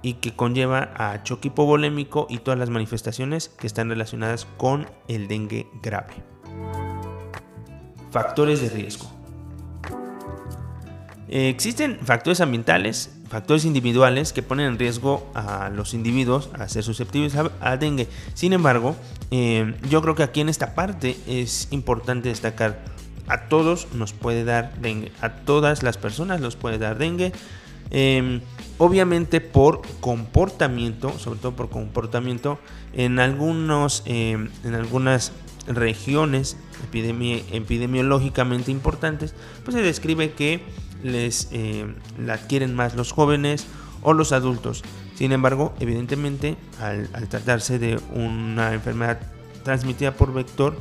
y 0.03 0.15
que 0.15 0.37
conlleva 0.37 0.91
a 0.97 1.23
choque 1.23 1.49
hipovolémico 1.49 2.27
y 2.29 2.39
todas 2.39 2.59
las 2.59 2.71
manifestaciones 2.71 3.49
que 3.49 3.67
están 3.67 3.89
relacionadas 3.89 4.47
con 4.59 4.87
el 5.09 5.29
dengue 5.29 5.67
grave. 5.83 6.15
Factores 8.11 8.61
de 8.61 8.69
riesgo. 8.69 9.11
Eh, 11.29 11.49
existen 11.49 11.99
factores 12.03 12.41
ambientales, 12.43 13.11
factores 13.29 13.65
individuales 13.65 14.33
que 14.35 14.43
ponen 14.43 14.67
en 14.67 14.79
riesgo 14.79 15.27
a 15.35 15.71
los 15.71 15.95
individuos 15.95 16.51
a 16.53 16.69
ser 16.69 16.85
susceptibles 16.85 17.35
a, 17.61 17.77
dengue. 17.79 18.07
Sin 18.35 18.53
embargo, 18.53 18.95
eh, 19.31 19.75
yo 19.89 20.03
creo 20.03 20.15
que 20.15 20.23
aquí 20.23 20.43
en 20.43 20.51
esta 20.51 20.75
parte 20.75 21.17
es 21.27 21.69
importante 21.71 22.29
destacar 22.29 22.94
a 23.26 23.49
todos 23.49 23.88
nos 23.95 24.12
puede 24.12 24.45
dar 24.45 24.75
dengue, 24.81 25.12
a 25.21 25.31
todas 25.31 25.83
las 25.83 25.97
personas 25.97 26.40
nos 26.40 26.57
puede 26.57 26.78
dar 26.78 26.99
dengue. 26.99 27.33
Em, 27.90 28.40
obviamente 28.78 29.40
por 29.40 29.83
comportamiento, 30.00 31.19
sobre 31.19 31.38
todo 31.38 31.52
por 31.54 31.69
comportamiento, 31.69 32.59
en 32.93 33.19
algunos, 33.21 34.02
em, 34.07 34.50
en 34.64 34.75
algunas 34.75 35.33
regiones 35.66 36.57
epidemiológicamente 36.93 38.71
importantes, 38.71 39.35
pues 39.64 39.76
se 39.76 39.83
describe 39.83 40.33
que 40.33 40.61
les 41.02 41.49
eh, 41.52 41.87
la 42.19 42.35
adquieren 42.35 42.75
más 42.75 42.95
los 42.95 43.12
jóvenes 43.12 43.66
o 44.02 44.12
los 44.12 44.33
adultos. 44.33 44.83
Sin 45.14 45.33
embargo, 45.33 45.75
evidentemente, 45.81 46.57
al, 46.81 47.09
tratarse 47.28 47.78
de 47.78 48.00
una 48.12 48.75
enfermedad 48.75 49.21
transmitida 49.62 50.12
por 50.12 50.33
vector, 50.33 50.76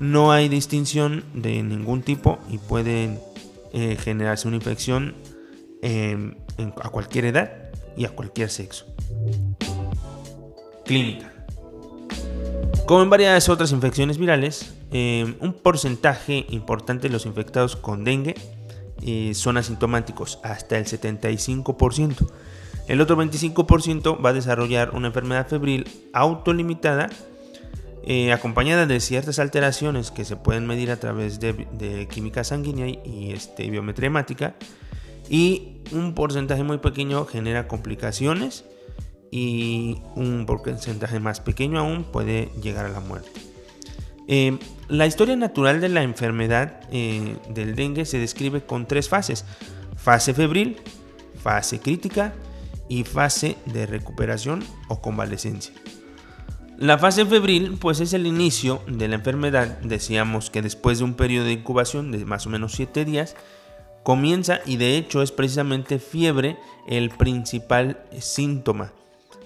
no 0.00 0.32
hay 0.32 0.48
distinción 0.48 1.24
de 1.34 1.62
ningún 1.62 2.02
tipo 2.02 2.38
y 2.50 2.58
puede 2.58 3.18
eh, 3.72 3.96
generarse 4.00 4.48
una 4.48 4.56
infección 4.56 5.14
a 6.82 6.88
cualquier 6.88 7.26
edad 7.26 7.52
y 7.96 8.06
a 8.06 8.10
cualquier 8.10 8.50
sexo. 8.50 8.86
Clínica. 10.84 11.32
Como 12.86 13.02
en 13.02 13.10
varias 13.10 13.48
otras 13.48 13.72
infecciones 13.72 14.18
virales, 14.18 14.74
eh, 14.92 15.34
un 15.40 15.52
porcentaje 15.52 16.46
importante 16.50 17.08
de 17.08 17.12
los 17.12 17.26
infectados 17.26 17.74
con 17.74 18.04
dengue 18.04 18.36
eh, 19.02 19.32
son 19.34 19.56
asintomáticos, 19.56 20.38
hasta 20.44 20.78
el 20.78 20.84
75%. 20.84 22.26
El 22.86 23.00
otro 23.00 23.16
25% 23.16 24.24
va 24.24 24.30
a 24.30 24.32
desarrollar 24.32 24.94
una 24.94 25.08
enfermedad 25.08 25.48
febril 25.48 25.88
autolimitada 26.12 27.10
eh, 28.08 28.32
acompañada 28.32 28.86
de 28.86 29.00
ciertas 29.00 29.40
alteraciones 29.40 30.12
que 30.12 30.24
se 30.24 30.36
pueden 30.36 30.64
medir 30.64 30.92
a 30.92 30.96
través 30.96 31.40
de, 31.40 32.06
química 32.08 32.44
sanguínea 32.44 32.86
y 32.86 33.32
este, 33.32 33.68
biometría 33.68 34.06
hemática. 34.06 34.54
Y 35.28 35.78
un 35.90 36.14
porcentaje 36.14 36.62
muy 36.62 36.78
pequeño 36.78 37.24
genera 37.26 37.66
complicaciones 37.66 38.64
y 39.32 39.98
un 40.14 40.46
porcentaje 40.46 41.18
más 41.18 41.40
pequeño 41.40 41.80
aún 41.80 42.04
puede 42.04 42.48
llegar 42.62 42.86
a 42.86 42.90
la 42.90 43.00
muerte. 43.00 43.28
Eh, 44.28 44.56
la 44.88 45.06
historia 45.06 45.34
natural 45.34 45.80
de 45.80 45.88
la 45.88 46.02
enfermedad 46.04 46.80
eh, 46.92 47.36
del 47.50 47.74
dengue 47.74 48.04
se 48.04 48.20
describe 48.20 48.62
con 48.62 48.86
tres 48.86 49.08
fases. 49.08 49.44
Fase 49.96 50.32
febril, 50.32 50.76
fase 51.42 51.80
crítica 51.80 52.34
y 52.88 53.02
fase 53.02 53.56
de 53.66 53.86
recuperación 53.86 54.62
o 54.86 55.00
convalecencia. 55.00 55.74
La 56.78 56.98
fase 56.98 57.24
febril 57.24 57.78
pues 57.80 58.00
es 58.00 58.12
el 58.12 58.26
inicio 58.26 58.82
de 58.86 59.08
la 59.08 59.14
enfermedad. 59.14 59.78
Decíamos 59.80 60.50
que 60.50 60.60
después 60.60 60.98
de 60.98 61.04
un 61.04 61.14
periodo 61.14 61.46
de 61.46 61.52
incubación 61.52 62.12
de 62.12 62.22
más 62.26 62.46
o 62.46 62.50
menos 62.50 62.72
7 62.72 63.06
días 63.06 63.34
comienza 64.02 64.60
y 64.66 64.76
de 64.76 64.98
hecho 64.98 65.22
es 65.22 65.32
precisamente 65.32 65.98
fiebre 65.98 66.58
el 66.86 67.08
principal 67.08 68.04
síntoma. 68.18 68.92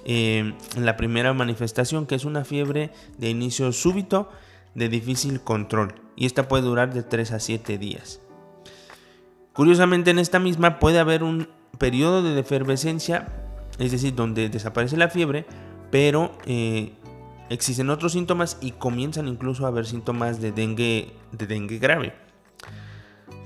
Eh, 0.05 0.55
la 0.77 0.97
primera 0.97 1.33
manifestación 1.33 2.07
que 2.07 2.17
es 2.17 2.25
una 2.25 2.45
fiebre 2.45 2.91
de 3.19 3.31
inicio 3.31 3.71
súbito 3.71 4.29
de 4.75 4.89
difícil 4.89 5.41
control 5.41 5.95
y 6.17 6.27
esta 6.27 6.49
puede 6.49 6.65
durar 6.65 6.93
de 6.93 7.05
3 7.05 7.31
a 7.31 7.39
7 7.39 7.79
días. 7.79 8.21
Curiosamente 9.53 10.11
en 10.11 10.19
esta 10.19 10.41
misma 10.41 10.81
puede 10.81 10.99
haber 10.99 11.23
un 11.23 11.49
periodo 11.79 12.23
de 12.23 12.41
efervescencia, 12.41 13.29
es 13.79 13.93
decir, 13.93 14.17
donde 14.17 14.49
desaparece 14.49 14.97
la 14.97 15.09
fiebre, 15.09 15.47
pero 15.91 16.33
eh, 16.47 16.93
existen 17.51 17.91
otros 17.91 18.13
síntomas 18.13 18.57
y 18.63 18.71
comienzan 18.71 19.29
incluso 19.29 19.67
a 19.67 19.69
haber 19.69 19.85
síntomas 19.85 20.41
de 20.41 20.53
dengue, 20.53 21.13
de 21.33 21.47
dengue 21.47 21.79
grave. 21.79 22.15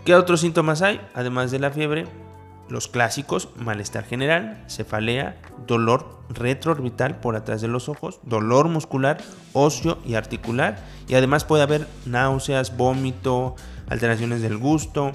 ¿Qué 0.04 0.14
otros 0.14 0.40
síntomas 0.40 0.82
hay? 0.82 1.00
Además 1.14 1.50
de 1.50 1.58
la 1.58 1.70
fiebre, 1.70 2.06
los 2.68 2.88
clásicos, 2.88 3.48
malestar 3.56 4.04
general, 4.04 4.62
cefalea, 4.68 5.40
dolor 5.66 6.18
retroorbital 6.28 7.18
por 7.20 7.36
atrás 7.36 7.62
de 7.62 7.68
los 7.68 7.88
ojos, 7.88 8.20
dolor 8.22 8.68
muscular, 8.68 9.18
óseo 9.54 9.98
y 10.04 10.14
articular, 10.14 10.78
y 11.08 11.14
además 11.14 11.44
puede 11.44 11.62
haber 11.62 11.86
náuseas, 12.04 12.76
vómito, 12.76 13.56
alteraciones 13.88 14.42
del 14.42 14.58
gusto, 14.58 15.12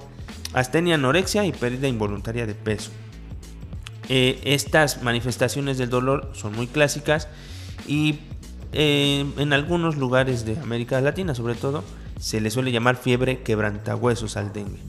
astenia, 0.53 0.96
anorexia 0.96 1.46
y 1.46 1.51
pérdida 1.51 1.88
involuntaria 1.88 2.48
de 2.48 2.55
peso. 2.55 2.91
Eh, 4.10 4.41
estas 4.43 5.03
manifestaciones 5.03 5.77
del 5.77 5.91
dolor 5.91 6.31
son 6.34 6.55
muy 6.55 6.65
clásicas 6.65 7.27
y 7.88 8.19
en 8.71 9.53
algunos 9.53 9.97
lugares 9.97 10.45
de 10.45 10.59
América 10.59 11.01
Latina 11.01 11.33
sobre 11.33 11.55
todo 11.55 11.83
se 12.19 12.41
le 12.41 12.51
suele 12.51 12.71
llamar 12.71 12.97
fiebre 12.97 13.41
quebrantahuesos 13.41 14.38
al 14.38 14.53
dengue. 14.53 14.79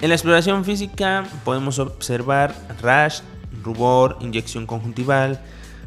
En 0.00 0.08
la 0.08 0.14
exploración 0.14 0.64
física 0.64 1.26
podemos 1.44 1.78
observar 1.78 2.54
rash, 2.80 3.20
rubor, 3.62 4.16
inyección 4.20 4.66
conjuntival, 4.66 5.40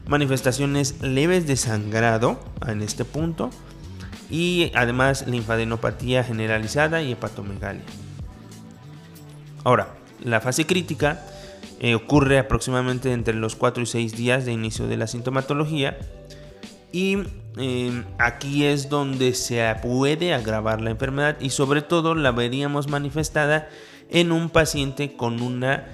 manifestaciones 0.07 1.01
leves 1.01 1.47
de 1.47 1.57
sangrado 1.57 2.39
en 2.67 2.83
este 2.83 3.05
punto 3.05 3.49
y 4.29 4.71
además 4.75 5.25
linfadenopatía 5.27 6.23
generalizada 6.23 7.01
y 7.01 7.13
hepatomegalia. 7.13 7.83
Ahora, 9.63 9.95
la 10.23 10.41
fase 10.41 10.67
crítica 10.67 11.25
eh, 11.83 11.95
ocurre 11.95 12.39
aproximadamente 12.39 13.11
entre 13.11 13.33
los 13.33 13.57
4 13.57 13.83
y 13.83 13.85
6 13.85 14.15
días 14.15 14.45
de 14.45 14.53
inicio 14.53 14.87
de 14.87 14.95
la 14.95 15.05
sintomatología 15.05 15.97
y 16.93 17.17
eh, 17.57 18.03
aquí 18.19 18.63
es 18.63 18.87
donde 18.87 19.33
se 19.33 19.61
puede 19.81 20.33
agravar 20.33 20.79
la 20.79 20.91
enfermedad 20.91 21.35
y 21.41 21.49
sobre 21.49 21.81
todo 21.81 22.15
la 22.15 22.31
veríamos 22.31 22.87
manifestada 22.87 23.67
en 24.09 24.31
un 24.31 24.49
paciente 24.49 25.17
con 25.17 25.41
una 25.41 25.89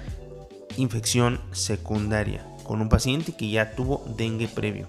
infección 0.76 1.40
secundaria, 1.50 2.46
con 2.62 2.80
un 2.80 2.88
paciente 2.88 3.32
que 3.32 3.50
ya 3.50 3.74
tuvo 3.74 4.04
dengue 4.16 4.46
previo. 4.46 4.88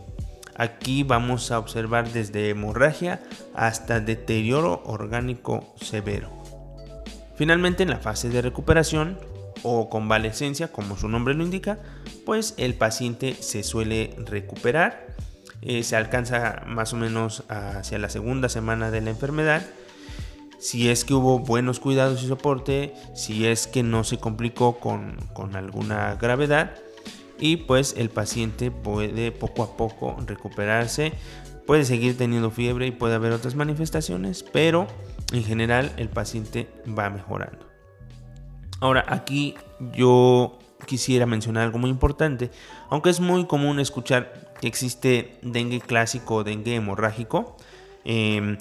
Aquí 0.56 1.02
vamos 1.02 1.50
a 1.50 1.58
observar 1.58 2.12
desde 2.12 2.50
hemorragia 2.50 3.24
hasta 3.56 4.02
deterioro 4.02 4.84
orgánico 4.86 5.74
severo. 5.82 6.30
Finalmente 7.36 7.82
en 7.82 7.90
la 7.90 7.98
fase 7.98 8.30
de 8.30 8.44
recuperación 8.44 9.31
o 9.64 9.90
convalecencia, 9.90 10.72
como 10.72 10.98
su 10.98 11.08
nombre 11.08 11.34
lo 11.34 11.44
indica, 11.44 11.80
pues 12.26 12.54
el 12.58 12.76
paciente 12.76 13.36
se 13.40 13.64
suele 13.64 14.16
recuperar, 14.18 15.16
eh, 15.62 15.84
se 15.84 15.96
alcanza 15.96 16.64
más 16.66 16.94
o 16.94 16.98
menos 16.98 17.44
hacia 17.50 18.00
la 18.00 18.10
segunda 18.10 18.50
semana 18.50 18.92
de 18.92 19.02
la 19.02 19.12
enfermedad. 19.12 19.64
Si 20.60 20.90
es 20.90 21.06
que 21.06 21.14
hubo 21.14 21.40
buenos 21.40 21.80
cuidados 21.80 22.22
y 22.24 22.28
soporte, 22.28 22.94
si 23.16 23.48
es 23.48 23.68
que 23.68 23.82
no 23.82 24.04
se 24.04 24.20
complicó 24.20 24.80
con, 24.80 25.18
alguna 25.56 26.16
gravedad 26.16 26.76
y 27.40 27.58
pues 27.58 27.96
el 27.98 28.12
paciente 28.12 28.70
puede 28.70 29.32
poco 29.32 29.64
a 29.64 29.76
poco 29.76 30.16
recuperarse, 30.28 31.14
puede 31.66 31.84
seguir 31.84 32.16
teniendo 32.16 32.52
fiebre 32.52 32.86
y 32.86 32.92
puede 32.92 33.16
haber 33.16 33.32
otras 33.32 33.56
manifestaciones, 33.56 34.44
pero 34.44 34.86
en 35.34 35.44
general 35.44 35.92
el 35.98 36.10
paciente 36.10 36.68
va 36.88 37.10
mejorando. 37.10 37.71
Ahora 38.82 39.06
aquí 39.08 39.54
yo 39.94 40.58
quisiera 40.88 41.28
mencionar 41.28 41.64
algo 41.64 41.78
muy 41.78 41.92
importante, 41.92 42.50
aunque 42.90 43.12
es 43.12 43.20
muy 43.20 43.46
común 43.46 43.80
escuchar 43.80 44.52
que 44.60 44.68
existe 44.68 45.38
dengue 45.44 45.80
clásico 45.80 46.36
o 46.36 46.44
dengue 46.44 46.76
hemorrágico, 46.76 47.56
em, 48.04 48.58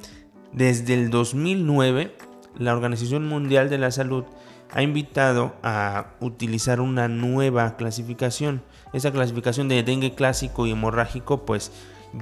desde 0.53 0.93
el 0.93 1.09
2009, 1.09 2.15
la 2.59 2.75
Organización 2.75 3.27
Mundial 3.27 3.71
de 3.71 3.79
la 3.79 3.91
Salud 3.91 4.25
ha 4.73 4.83
invitado 4.83 5.55
a 5.63 6.09
utilizar 6.21 6.81
una 6.81 7.09
nueva 7.09 7.77
clasificación. 7.77 8.63
Esa 8.93 9.13
clasificación 9.13 9.69
de 9.69 9.83
dengue 9.83 10.15
clásico 10.15 10.67
y 10.67 10.73
hemorrágico 10.73 11.47
pues 11.47 11.73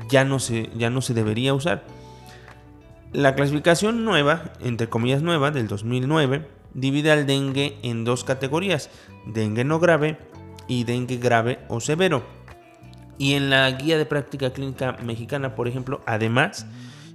ya 0.09 0.25
no 0.25 0.39
se, 0.39 0.71
ya 0.77 0.89
no 0.89 1.01
se 1.01 1.15
debería 1.15 1.53
usar. 1.53 1.85
La 3.13 3.35
clasificación 3.35 4.05
nueva, 4.05 4.53
entre 4.61 4.89
comillas 4.89 5.23
nueva, 5.23 5.51
del 5.51 5.67
2009, 5.67 6.47
divide 6.75 7.11
al 7.11 7.27
dengue 7.27 7.77
en 7.83 8.05
dos 8.05 8.25
categorías, 8.25 8.91
dengue 9.27 9.65
no 9.65 9.79
grave 9.79 10.19
y 10.67 10.85
dengue 10.85 11.17
grave 11.17 11.59
o 11.69 11.81
severo. 11.81 12.25
Y 13.19 13.35
en 13.35 13.51
la 13.51 13.69
guía 13.73 13.99
de 13.99 14.07
práctica 14.07 14.53
clínica 14.53 14.97
mexicana, 15.03 15.57
por 15.57 15.67
ejemplo, 15.67 16.01
además, 16.07 16.67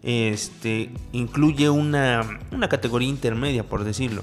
este, 0.04 0.92
incluye 1.14 1.70
una, 1.70 2.40
categoría 2.70 3.08
intermedia, 3.08 3.64
por 3.64 3.86
decirlo. 3.86 4.22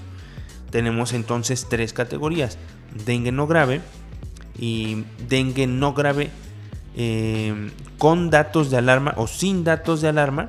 Tenemos 0.71 1.15
entonces 1.15 1.67
tres 1.69 1.93
categorías. 1.93 2.59
Dengue 3.07 3.33
no 3.33 3.47
grave 3.47 3.81
y 4.59 5.05
dengue 5.27 5.67
no 5.67 5.95
grave 5.95 6.31
eh, 6.97 7.71
con 7.99 8.31
datos 8.31 8.71
de 8.71 8.77
alarma 8.77 9.15
o 9.17 9.27
sin 9.27 9.65
datos 9.65 10.03
de 10.03 10.09
alarma. 10.09 10.49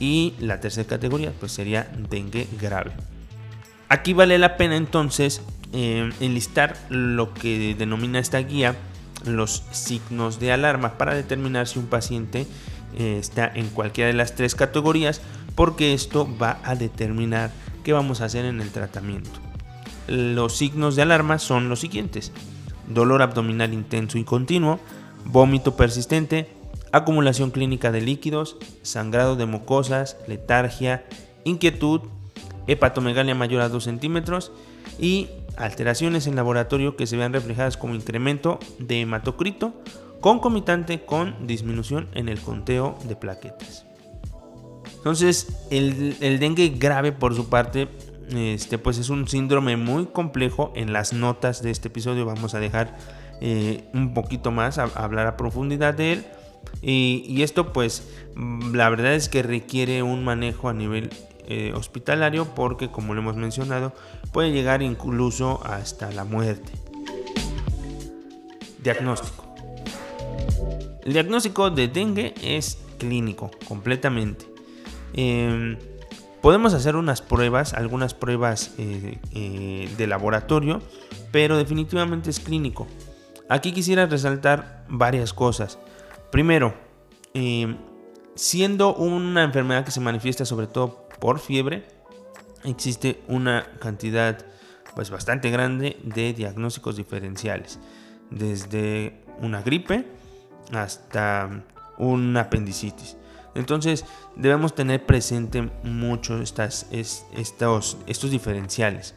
Y 0.00 0.34
la 0.40 0.60
tercera 0.60 0.88
categoría 0.88 1.32
pues 1.38 1.52
sería 1.52 1.90
dengue 2.10 2.48
grave. 2.60 2.92
Aquí 3.88 4.12
vale 4.12 4.38
la 4.38 4.56
pena 4.56 4.76
entonces 4.76 5.42
eh, 5.72 6.10
enlistar 6.20 6.76
lo 6.88 7.34
que 7.34 7.74
denomina 7.76 8.18
esta 8.18 8.38
guía 8.38 8.76
los 9.24 9.64
signos 9.70 10.38
de 10.38 10.52
alarma 10.52 10.98
para 10.98 11.14
determinar 11.14 11.66
si 11.66 11.78
un 11.78 11.86
paciente 11.86 12.46
eh, 12.98 13.16
está 13.18 13.50
en 13.54 13.68
cualquiera 13.68 14.08
de 14.08 14.14
las 14.14 14.34
tres 14.34 14.54
categorías 14.54 15.20
porque 15.54 15.94
esto 15.94 16.28
va 16.40 16.60
a 16.64 16.74
determinar 16.74 17.50
qué 17.82 17.92
vamos 17.92 18.20
a 18.20 18.26
hacer 18.26 18.44
en 18.44 18.60
el 18.60 18.70
tratamiento. 18.70 19.30
Los 20.06 20.56
signos 20.56 20.96
de 20.96 21.02
alarma 21.02 21.38
son 21.38 21.68
los 21.68 21.80
siguientes. 21.80 22.32
Dolor 22.88 23.22
abdominal 23.22 23.72
intenso 23.72 24.18
y 24.18 24.24
continuo, 24.24 24.78
vómito 25.24 25.76
persistente, 25.76 26.48
acumulación 26.92 27.50
clínica 27.50 27.90
de 27.90 28.02
líquidos, 28.02 28.56
sangrado 28.82 29.34
de 29.34 29.46
mucosas, 29.46 30.16
letargia, 30.28 31.04
inquietud, 31.44 32.02
hepatomegalia 32.66 33.34
mayor 33.34 33.62
a 33.62 33.68
2 33.68 33.84
centímetros 33.84 34.52
y 34.98 35.28
alteraciones 35.56 36.26
en 36.26 36.36
laboratorio 36.36 36.96
que 36.96 37.06
se 37.06 37.16
vean 37.16 37.32
reflejadas 37.32 37.76
como 37.76 37.94
incremento 37.94 38.58
de 38.78 39.00
hematocrito 39.00 39.72
concomitante 40.20 41.04
con 41.04 41.46
disminución 41.46 42.08
en 42.14 42.28
el 42.28 42.40
conteo 42.40 42.98
de 43.04 43.16
plaquetas. 43.16 43.86
Entonces, 44.96 45.46
el, 45.70 46.16
dengue 46.40 46.70
grave 46.70 47.12
por 47.12 47.34
su 47.36 47.48
parte, 47.48 47.88
este, 48.34 48.76
pues 48.76 48.98
es 48.98 49.08
un 49.08 49.28
síndrome 49.28 49.76
muy 49.76 50.06
complejo. 50.06 50.72
En 50.74 50.92
las 50.92 51.12
notas 51.12 51.62
de 51.62 51.70
este 51.70 51.88
episodio 51.88 52.26
vamos 52.26 52.54
a 52.54 52.58
dejar 52.58 52.96
eh, 53.40 53.84
un 53.94 54.14
poquito 54.14 54.50
más, 54.50 54.78
hablar 54.78 55.28
a 55.28 55.36
profundidad 55.36 55.94
de 55.94 56.14
él. 56.14 56.24
Y, 56.82 57.42
esto 57.42 57.72
pues 57.72 58.08
la 58.34 58.90
verdad 58.90 59.14
es 59.14 59.28
que 59.28 59.44
requiere 59.44 60.02
un 60.02 60.24
manejo 60.24 60.68
a 60.68 60.74
nivel 60.74 61.10
eh, 61.48 61.72
hospitalario 61.74 62.46
porque 62.54 62.90
como 62.90 63.14
lo 63.14 63.20
hemos 63.20 63.36
mencionado 63.36 63.92
puede 64.32 64.52
llegar 64.52 64.82
incluso 64.82 65.60
hasta 65.64 66.10
la 66.12 66.24
muerte. 66.24 66.72
Diagnóstico. 68.82 69.44
El 71.04 71.12
diagnóstico 71.12 71.70
de 71.70 71.86
dengue 71.86 72.34
es 72.42 72.78
clínico, 72.98 73.50
completamente. 73.68 74.46
Em, 75.12 75.78
podemos 76.40 76.74
hacer 76.74 76.96
unas 76.96 77.22
pruebas, 77.22 77.74
algunas 77.74 78.12
pruebas 78.14 78.72
eh, 78.78 79.18
eh, 79.32 79.88
de 79.96 80.06
laboratorio, 80.06 80.82
pero 81.30 81.56
definitivamente 81.56 82.30
es 82.30 82.40
clínico. 82.40 82.86
Aquí 83.48 83.72
quisiera 83.72 84.06
resaltar 84.06 84.84
varias 84.88 85.32
cosas. 85.32 85.78
Primero, 86.32 86.74
em, 87.34 87.76
siendo 88.34 88.94
una 88.94 89.44
enfermedad 89.44 89.84
que 89.84 89.90
se 89.90 90.00
manifiesta 90.00 90.44
sobre 90.44 90.66
todo 90.66 91.05
por 91.20 91.38
fiebre, 91.38 91.86
existe 92.64 93.20
una 93.28 93.66
cantidad 93.80 94.44
pues 94.94 95.10
bastante 95.10 95.50
grande 95.50 95.98
de 96.02 96.32
diagnósticos 96.32 96.96
diferenciales. 96.96 97.78
Desde 98.30 99.20
una 99.40 99.62
gripe, 99.62 100.06
hasta 100.72 101.64
un 101.98 102.36
apendicitis. 102.36 103.16
Entonces 103.54 104.04
debemos 104.36 104.74
tener 104.74 105.04
presente 105.04 105.70
mucho 105.82 106.40
estas, 106.42 106.86
estos, 106.90 107.96
estos 108.06 108.30
diferenciales. 108.30 109.14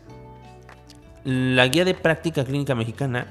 La 1.23 1.67
guía 1.67 1.83
de 1.83 1.93
práctica 1.93 2.45
clínica 2.45 2.75
mexicana 2.75 3.27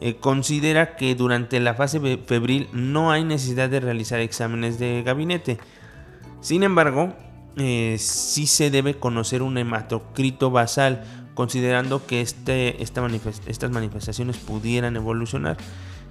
eh, 0.00 0.16
considera 0.16 0.96
que 0.96 1.14
durante 1.14 1.58
la 1.60 1.74
fase 1.74 2.00
febril 2.18 2.68
no 2.72 3.10
hay 3.10 3.24
necesidad 3.24 3.68
de 3.68 3.80
realizar 3.80 4.20
exámenes 4.20 4.78
de 4.78 5.02
gabinete. 5.02 5.58
Sin 6.40 6.62
embargo, 6.62 7.14
eh, 7.56 7.96
sí 7.98 8.46
se 8.46 8.70
debe 8.70 8.94
conocer 8.94 9.42
un 9.42 9.58
hematocrito 9.58 10.50
basal, 10.50 11.04
considerando 11.34 12.06
que 12.06 12.20
este, 12.20 12.82
estas 12.82 13.70
manifestaciones 13.70 14.36
pudieran 14.36 14.96
evolucionar. 14.96 15.56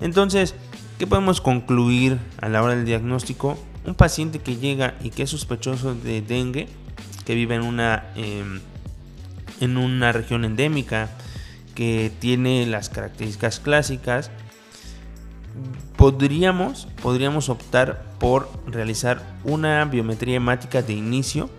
Entonces, 0.01 0.55
¿Qué 0.97 1.07
podemos 1.07 1.41
concluir 1.41 2.19
a 2.39 2.49
la 2.49 2.61
hora 2.61 2.75
del 2.75 2.85
diagnóstico? 2.85 3.57
Un 3.85 3.95
paciente 3.95 4.39
que 4.39 4.57
llega 4.57 4.95
y 5.01 5.09
que 5.09 5.23
es 5.23 5.31
sospechoso 5.31 5.95
de 5.95 6.21
dengue, 6.21 6.69
que 7.25 7.33
vive 7.33 7.55
en 7.55 7.63
una, 7.63 8.05
em, 8.15 8.61
en 9.59 9.77
una 9.77 10.11
región 10.11 10.45
endémica, 10.45 11.09
que 11.73 12.11
tiene 12.19 12.67
las 12.67 12.89
características 12.89 13.59
clásicas, 13.59 14.29
podríamos, 16.03 16.89
podríamos 17.01 17.47
optar 17.47 18.03
por 18.19 18.49
realizar 18.67 19.23
una 19.45 19.85
biometría 19.85 20.35
hemática 20.35 20.81
de 20.81 20.91
inicio 20.91 21.49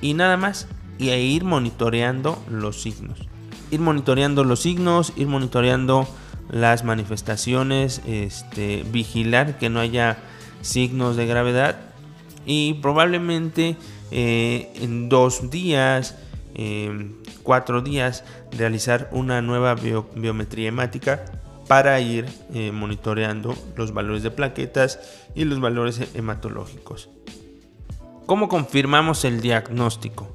y 0.00 0.14
nada 0.14 0.36
más, 0.36 0.68
y 0.98 1.10
ir 1.10 1.42
monitoreando 1.42 2.40
los 2.48 2.80
signos. 2.80 3.18
Ir 3.72 3.80
monitoreando 3.80 4.44
los 4.44 4.60
signos, 4.60 5.12
ir 5.16 5.26
monitoreando 5.26 6.06
las 6.48 6.84
manifestaciones, 6.84 8.02
este, 8.06 8.84
vigilar 8.92 9.58
que 9.58 9.68
no 9.68 9.80
haya 9.80 10.16
signos 10.60 11.16
de 11.16 11.26
gravedad 11.26 11.80
y 12.46 12.74
probablemente 12.74 13.76
eh, 14.12 14.70
en 14.76 15.08
dos 15.08 15.50
días, 15.50 16.14
em, 16.54 17.14
cuatro 17.42 17.82
días, 17.82 18.22
realizar 18.56 19.08
una 19.10 19.42
nueva 19.42 19.74
biometría 19.74 20.68
hemática 20.68 21.41
para 21.68 22.00
ir 22.00 22.26
eh, 22.54 22.72
monitoreando 22.72 23.54
los 23.76 23.92
valores 23.92 24.22
de 24.22 24.30
plaquetas 24.30 25.00
y 25.34 25.44
los 25.44 25.60
valores 25.60 26.00
hematológicos. 26.14 27.08
¿Cómo 28.26 28.48
confirmamos 28.48 29.24
el 29.24 29.40
diagnóstico? 29.40 30.34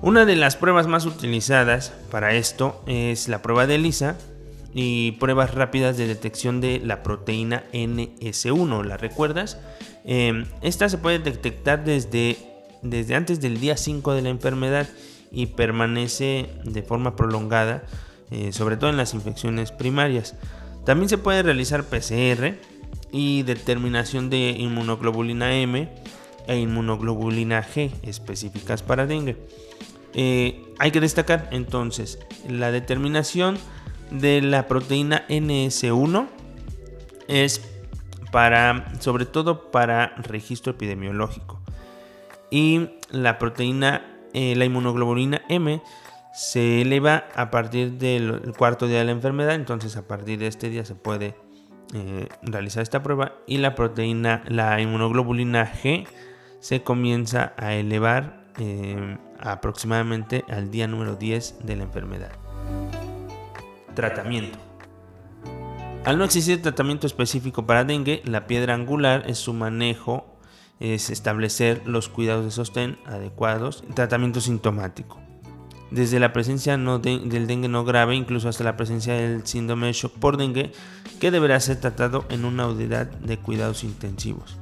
Una 0.00 0.24
de 0.24 0.36
las 0.36 0.56
pruebas 0.56 0.86
más 0.86 1.06
utilizadas 1.06 1.92
para 2.10 2.34
esto 2.34 2.82
es 2.86 3.28
la 3.28 3.42
prueba 3.42 3.66
de 3.66 3.76
ELISA, 3.76 4.16
y 4.74 5.12
pruebas 5.12 5.54
rápidas 5.54 5.96
de 5.96 6.06
detección 6.06 6.60
de 6.60 6.80
la 6.82 7.02
proteína 7.02 7.64
NS1. 7.72 8.84
¿La 8.84 8.96
recuerdas? 8.96 9.58
Em, 10.04 10.46
esta 10.62 10.88
se 10.88 10.98
puede 10.98 11.18
detectar 11.18 11.84
desde, 11.84 12.38
desde 12.82 13.14
antes 13.14 13.40
del 13.40 13.60
día 13.60 13.76
5 13.76 14.14
de 14.14 14.22
la 14.22 14.30
enfermedad 14.30 14.88
y 15.30 15.46
permanece 15.46 16.50
de 16.64 16.82
forma 16.82 17.16
prolongada, 17.16 17.84
eh, 18.32 18.50
sobre 18.52 18.78
todo 18.78 18.88
en 18.88 18.96
las 18.96 19.12
infecciones 19.12 19.72
primarias. 19.72 20.34
También 20.86 21.10
se 21.10 21.18
puede 21.18 21.42
realizar 21.42 21.84
PCR 21.84 22.56
y 23.12 23.42
determinación 23.42 24.30
de 24.30 24.56
inmunoglobulina 24.58 25.54
M 25.54 25.86
e 26.46 26.58
inmunoglobulina 26.58 27.62
G 27.62 27.90
específicas 28.02 28.82
para 28.82 29.06
dengue. 29.06 29.36
Eh, 30.14 30.64
hay 30.78 30.90
que 30.90 31.00
destacar 31.00 31.48
entonces 31.52 32.18
la 32.48 32.72
determinación 32.72 33.58
de 34.10 34.40
la 34.40 34.66
proteína 34.66 35.26
NS1 35.28 36.26
es 37.28 37.60
para, 38.30 38.92
sobre 38.98 39.26
todo 39.26 39.70
para 39.70 40.16
registro 40.16 40.72
epidemiológico. 40.72 41.60
Y 42.50 42.88
la 43.10 43.38
proteína, 43.38 44.06
eh, 44.32 44.54
la 44.56 44.64
inmunoglobulina 44.64 45.42
M, 45.50 45.82
se 46.32 46.80
eleva 46.80 47.24
a 47.34 47.50
partir 47.50 47.92
del 47.92 48.54
cuarto 48.56 48.86
día 48.86 48.98
de 48.98 49.04
la 49.04 49.12
enfermedad. 49.12 49.54
Entonces, 49.54 49.96
a 49.96 50.06
partir 50.06 50.38
de 50.38 50.46
este 50.46 50.70
día 50.70 50.84
se 50.84 50.94
puede 50.94 51.34
eh, 51.94 52.28
realizar 52.42 52.82
esta 52.82 53.02
prueba. 53.02 53.34
Y 53.46 53.58
la 53.58 53.74
proteína, 53.74 54.42
la 54.48 54.80
inmunoglobulina 54.80 55.70
G, 55.70 56.06
se 56.60 56.82
comienza 56.82 57.52
a 57.58 57.74
elevar 57.74 58.46
eh, 58.58 59.18
aproximadamente 59.40 60.44
al 60.48 60.70
día 60.70 60.86
número 60.86 61.16
10 61.16 61.66
de 61.66 61.76
la 61.76 61.82
enfermedad. 61.82 62.32
Tratamiento. 63.94 64.58
Al 66.04 66.18
no 66.18 66.24
existir 66.24 66.60
tratamiento 66.62 67.06
específico 67.06 67.66
para 67.66 67.84
dengue, 67.84 68.22
la 68.24 68.46
piedra 68.46 68.74
angular 68.74 69.24
es 69.26 69.38
su 69.38 69.52
manejo, 69.52 70.36
es 70.80 71.10
establecer 71.10 71.82
los 71.86 72.08
cuidados 72.08 72.44
de 72.44 72.50
sostén 72.50 72.98
adecuados, 73.06 73.84
tratamiento 73.94 74.40
sintomático. 74.40 75.20
Desde 75.92 76.18
la 76.18 76.32
presencia 76.32 76.78
del 76.78 77.46
dengue 77.46 77.68
no 77.68 77.84
grave, 77.84 78.16
incluso 78.16 78.48
hasta 78.48 78.64
la 78.64 78.78
presencia 78.78 79.12
del 79.12 79.46
síndrome 79.46 79.88
de 79.88 79.92
shock 79.92 80.14
por 80.14 80.38
dengue, 80.38 80.72
que 81.20 81.30
deberá 81.30 81.60
ser 81.60 81.80
tratado 81.80 82.24
en 82.30 82.46
una 82.46 82.66
unidad 82.66 83.06
de 83.06 83.36
cuidados 83.36 83.84
intensivos. 83.84 84.56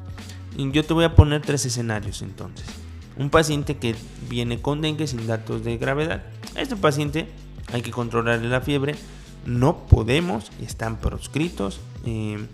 Yo 0.57 0.85
te 0.85 0.93
voy 0.93 1.05
a 1.05 1.15
poner 1.15 1.43
tres 1.43 1.65
escenarios 1.65 2.23
entonces. 2.23 2.67
Un 3.17 3.31
paciente 3.31 3.77
que 3.77 3.95
viene 4.29 4.61
con 4.61 4.81
dengue 4.83 5.07
sin 5.07 5.27
datos 5.29 5.63
de 5.63 5.79
gravedad. 5.79 6.25
Este 6.57 6.75
paciente 6.75 7.29
hay 7.73 7.83
que 7.83 7.93
controlarle 7.93 8.49
la 8.49 8.61
fiebre, 8.61 8.97
no 9.47 9.87
podemos, 9.87 10.51
están 10.61 10.99
proscritos, 10.99 11.81
eh, 12.05 12.45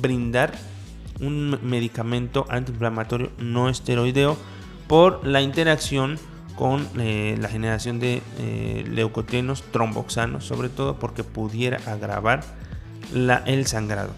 brindar 0.00 0.56
un 1.20 1.58
medicamento 1.62 2.46
antiinflamatorio 2.48 3.30
no 3.38 3.68
esteroideo 3.68 4.36
por 4.86 5.26
la 5.26 5.42
interacción 5.42 6.18
con 6.60 6.86
eh, 6.98 7.38
la 7.40 7.48
generación 7.48 8.00
de 8.00 8.20
eh, 8.38 8.84
leucotrienos 8.86 9.62
tromboxanos, 9.72 10.44
sobre 10.44 10.68
todo 10.68 10.98
porque 10.98 11.24
pudiera 11.24 11.80
agravar 11.86 12.44
el 13.46 13.66
sangrado. 13.66 14.10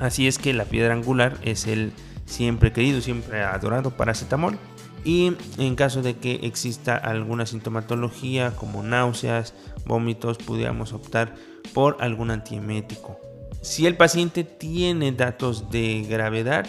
Así 0.00 0.26
es 0.26 0.38
que 0.38 0.52
la 0.52 0.64
piedra 0.64 0.92
angular 0.92 1.38
es 1.42 1.68
el 1.68 1.92
siempre 2.24 2.72
querido, 2.72 3.00
siempre 3.00 3.44
adorado 3.44 3.92
paracetamol. 3.92 4.58
Y 5.04 5.34
en 5.56 5.76
caso 5.76 6.02
de 6.02 6.16
que 6.16 6.40
exista 6.42 6.96
alguna 6.96 7.46
sintomatología 7.46 8.56
como 8.56 8.82
náuseas, 8.82 9.54
vómitos, 9.84 10.38
pudiéramos 10.38 10.92
optar 10.92 11.36
por 11.72 11.98
algún 12.00 12.32
antiemético. 12.32 13.20
Si 13.62 13.86
el 13.86 13.96
paciente 13.96 14.42
tiene 14.42 15.12
datos 15.12 15.70
de 15.70 16.04
gravedad, 16.10 16.66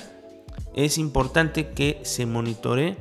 es 0.75 0.99
importante 0.99 1.69
que 1.69 1.99
se 2.03 2.27
monitore 2.27 2.97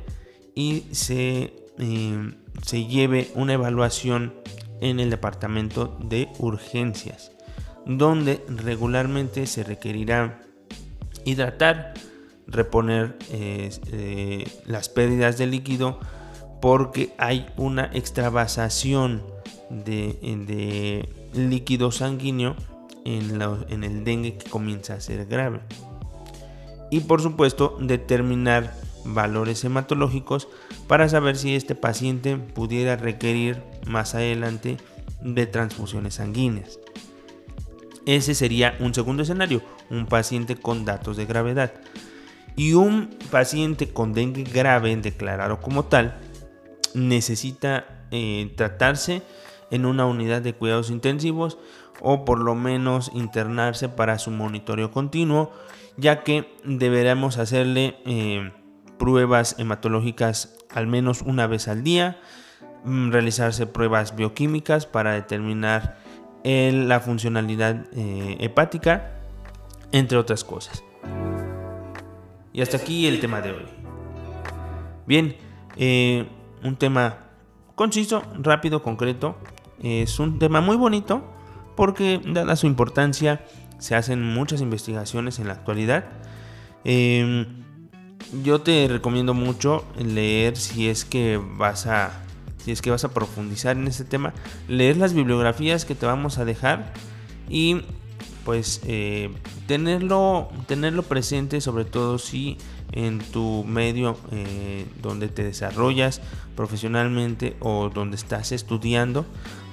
y 0.55 0.85
se, 0.91 1.66
eh, 1.79 2.33
se 2.63 2.85
lleve 2.85 3.31
una 3.35 3.53
evaluación 3.53 4.33
en 4.81 4.99
el 4.99 5.09
departamento 5.09 5.97
de 6.01 6.29
urgencias, 6.39 7.31
donde 7.85 8.43
regularmente 8.47 9.47
se 9.47 9.63
requerirá 9.63 10.39
hidratar, 11.25 11.93
reponer 12.47 13.17
eh, 13.31 14.47
las 14.65 14.89
pérdidas 14.89 15.37
de 15.37 15.47
líquido 15.47 15.99
porque 16.61 17.13
hay 17.17 17.47
una 17.57 17.89
extravasación 17.93 19.21
de, 19.69 21.07
líquido 21.33 21.91
sanguíneo 21.91 22.55
en, 23.05 23.83
el 23.83 24.03
dengue 24.03 24.37
que 24.37 24.49
comienza 24.49 24.95
a 24.95 25.01
ser 25.01 25.25
grave. 25.25 25.59
Y 26.89 27.01
por 27.01 27.21
supuesto 27.21 27.77
determinar 27.79 28.73
valores 29.07 29.63
hematológicos 29.63 30.47
para 30.87 31.09
saber 31.09 31.37
si 31.37 31.55
este 31.55 31.75
paciente 31.75 32.37
pudiera 32.37 32.95
requerir 32.95 33.61
más 33.85 34.15
adelante 34.15 34.77
de 35.21 35.45
transfusiones 35.45 36.15
sanguíneas. 36.15 36.79
Ese 38.05 38.35
sería 38.35 38.77
un 38.79 38.93
segundo 38.93 39.23
escenario, 39.23 39.61
un 39.89 40.05
paciente 40.05 40.55
con 40.55 40.85
datos 40.85 41.17
de 41.17 41.25
gravedad 41.25 41.73
y 42.55 42.73
un 42.73 43.09
paciente 43.31 43.89
con 43.89 44.13
dengue 44.13 44.43
grave 44.43 44.95
declarado 44.97 45.59
como 45.59 45.85
tal 45.85 46.17
necesita 46.93 48.05
eh, 48.11 48.51
tratarse 48.55 49.21
en 49.71 49.85
una 49.85 50.05
unidad 50.05 50.41
de 50.41 50.53
cuidados 50.53 50.89
intensivos 50.89 51.57
o 52.01 52.25
por 52.25 52.39
lo 52.39 52.55
menos 52.55 53.11
internarse 53.13 53.89
para 53.89 54.19
su 54.19 54.31
monitoreo 54.31 54.91
continuo 54.91 55.51
ya 55.97 56.23
que 56.23 56.55
deberemos 56.63 57.37
hacerle 57.37 57.97
eh, 58.05 58.51
pruebas 58.97 59.55
hematológicas 59.57 60.57
al 60.73 60.87
menos 60.87 61.21
una 61.21 61.47
vez 61.47 61.67
al 61.67 61.83
día 61.83 62.19
mm, 62.83 63.11
realizarse 63.11 63.67
pruebas 63.67 64.15
bioquímicas 64.15 64.85
para 64.85 65.13
determinar 65.13 65.97
la 66.43 67.01
funcionalidad 67.01 67.87
eh, 67.91 68.37
hepática 68.39 69.19
entre 69.91 70.17
otras 70.17 70.45
cosas 70.45 70.81
y 72.57 72.61
hasta 72.61 72.77
aquí 72.77 73.05
el 73.05 73.19
tema 73.19 73.39
de 73.39 73.51
hoy. 73.51 73.65
Bien, 75.05 75.35
eh, 75.75 76.25
un 76.63 76.75
tema 76.75 77.19
conciso, 77.75 78.23
rápido, 78.39 78.81
concreto. 78.81 79.37
Es 79.79 80.19
un 80.19 80.39
tema 80.39 80.59
muy 80.59 80.75
bonito 80.75 81.21
porque 81.75 82.19
dada 82.25 82.55
su 82.55 82.65
importancia 82.65 83.45
se 83.77 83.93
hacen 83.93 84.23
muchas 84.23 84.61
investigaciones 84.61 85.37
en 85.37 85.49
la 85.49 85.53
actualidad. 85.53 86.05
Em, 86.83 87.63
yo 88.43 88.61
te 88.61 88.87
recomiendo 88.87 89.33
mucho 89.33 89.85
leer 89.97 90.57
si 90.57 90.89
es 90.89 91.05
que 91.05 91.39
vas 91.57 91.87
a 91.87 92.23
si 92.67 92.71
es 92.73 92.81
que 92.81 92.91
vas 92.91 93.05
a 93.05 93.13
profundizar 93.13 93.77
en 93.77 93.87
este 93.87 94.03
tema, 94.03 94.33
leer 94.67 94.97
las 94.97 95.13
bibliografías 95.13 95.85
que 95.85 95.95
te 95.95 96.05
vamos 96.05 96.37
a 96.37 96.43
dejar 96.43 96.91
y 97.47 97.83
pues 98.43 98.81
eh, 98.85 99.29
tenerlo, 99.67 100.49
tenerlo 100.67 101.03
presente, 101.03 101.61
sobre 101.61 101.85
todo 101.85 102.17
si 102.17 102.57
en 102.91 103.19
tu 103.19 103.63
medio 103.63 104.17
eh, 104.31 104.85
donde 105.01 105.29
te 105.29 105.43
desarrollas 105.43 106.21
profesionalmente 106.55 107.55
o 107.61 107.89
donde 107.89 108.17
estás 108.17 108.51
estudiando, 108.51 109.25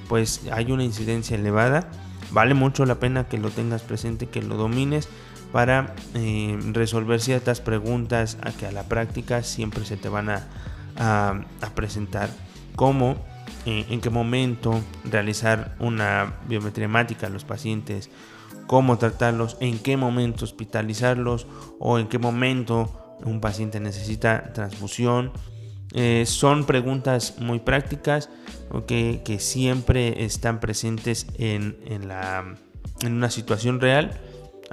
pues 0.08 0.42
hay 0.52 0.70
una 0.70 0.84
incidencia 0.84 1.36
elevada. 1.36 1.90
Vale 2.30 2.54
mucho 2.54 2.84
la 2.84 3.00
pena 3.00 3.28
que 3.28 3.38
lo 3.38 3.50
tengas 3.50 3.82
presente, 3.82 4.28
que 4.28 4.40
lo 4.40 4.56
domines 4.56 5.08
para 5.54 5.94
eh, 6.14 6.58
resolver 6.72 7.20
ciertas 7.20 7.60
preguntas 7.60 8.38
a 8.42 8.50
que 8.50 8.66
a 8.66 8.72
la 8.72 8.88
práctica 8.88 9.44
siempre 9.44 9.84
se 9.84 9.96
te 9.96 10.08
van 10.08 10.28
a, 10.28 10.42
presentar. 11.76 12.28
Como 12.74 13.24
en 13.64 14.00
qué 14.00 14.10
momento 14.10 14.80
realizar 15.04 15.76
una 15.78 16.34
biometría 16.48 16.86
hemática 16.86 17.28
a 17.28 17.30
los 17.30 17.44
pacientes 17.44 18.10
cómo 18.66 18.98
tratarlos, 18.98 19.56
en 19.60 19.78
qué 19.78 19.96
momento 19.96 20.44
hospitalizarlos 20.44 21.46
o 21.78 22.00
en 22.00 22.08
qué 22.08 22.18
momento 22.18 23.16
un 23.24 23.40
paciente 23.40 23.78
necesita 23.78 24.52
transfusión. 24.54 25.30
Eh, 25.92 26.24
son 26.26 26.66
preguntas 26.66 27.36
muy 27.38 27.60
prácticas 27.60 28.28
que 28.88 29.36
siempre 29.38 30.24
están 30.24 30.58
presentes 30.58 31.28
en, 31.38 31.76
la, 32.08 32.56
en 33.02 33.12
una 33.12 33.30
situación 33.30 33.80
real. 33.80 34.20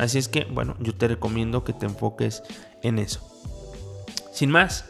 Así 0.01 0.17
es 0.17 0.27
que, 0.27 0.45
bueno, 0.45 0.75
yo 0.79 0.95
te 0.95 1.07
recomiendo 1.07 1.63
que 1.63 1.73
te 1.73 1.85
enfoques 1.85 2.41
en 2.81 2.97
eso. 2.97 3.21
Sin 4.33 4.49
más, 4.49 4.85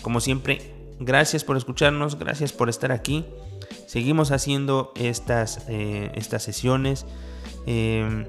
como 0.00 0.22
siempre, 0.22 0.74
gracias 0.98 1.44
por 1.44 1.58
escucharnos, 1.58 2.18
gracias 2.18 2.54
por 2.54 2.70
estar 2.70 2.90
aquí. 2.90 3.26
Seguimos 3.86 4.30
haciendo 4.30 4.94
estas, 4.96 5.66
eh, 5.68 6.10
estas 6.14 6.44
sesiones. 6.44 7.04
Eh, 7.66 8.26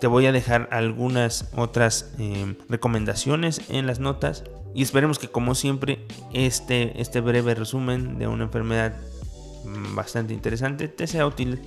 te 0.00 0.08
voy 0.08 0.26
a 0.26 0.32
dejar 0.32 0.68
algunas 0.72 1.48
otras 1.56 2.12
eh, 2.18 2.56
recomendaciones 2.68 3.60
en 3.68 3.86
las 3.86 4.00
notas 4.00 4.42
y 4.74 4.82
esperemos 4.82 5.20
que 5.20 5.28
como 5.28 5.54
siempre 5.54 6.04
este, 6.32 7.00
este 7.00 7.20
breve 7.20 7.54
resumen 7.54 8.18
de 8.18 8.26
una 8.26 8.44
enfermedad 8.44 8.96
mm, 9.64 9.94
bastante 9.94 10.34
interesante 10.34 10.88
te 10.88 11.06
sea 11.06 11.24
útil 11.24 11.60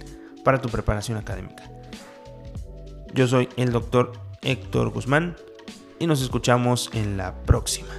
para 0.43 0.60
tu 0.60 0.67
preparación 0.67 1.17
académica. 1.17 1.81
Yo 3.13 3.28
soy 3.28 3.50
el 3.58 3.71
doctor 3.71 4.13
Héctor 4.41 4.89
Guzmán 4.89 5.36
y 6.00 6.08
nos 6.08 6.21
escuchamos 6.21 6.89
en 6.93 7.17
la 7.17 7.34
próxima. 7.43 7.89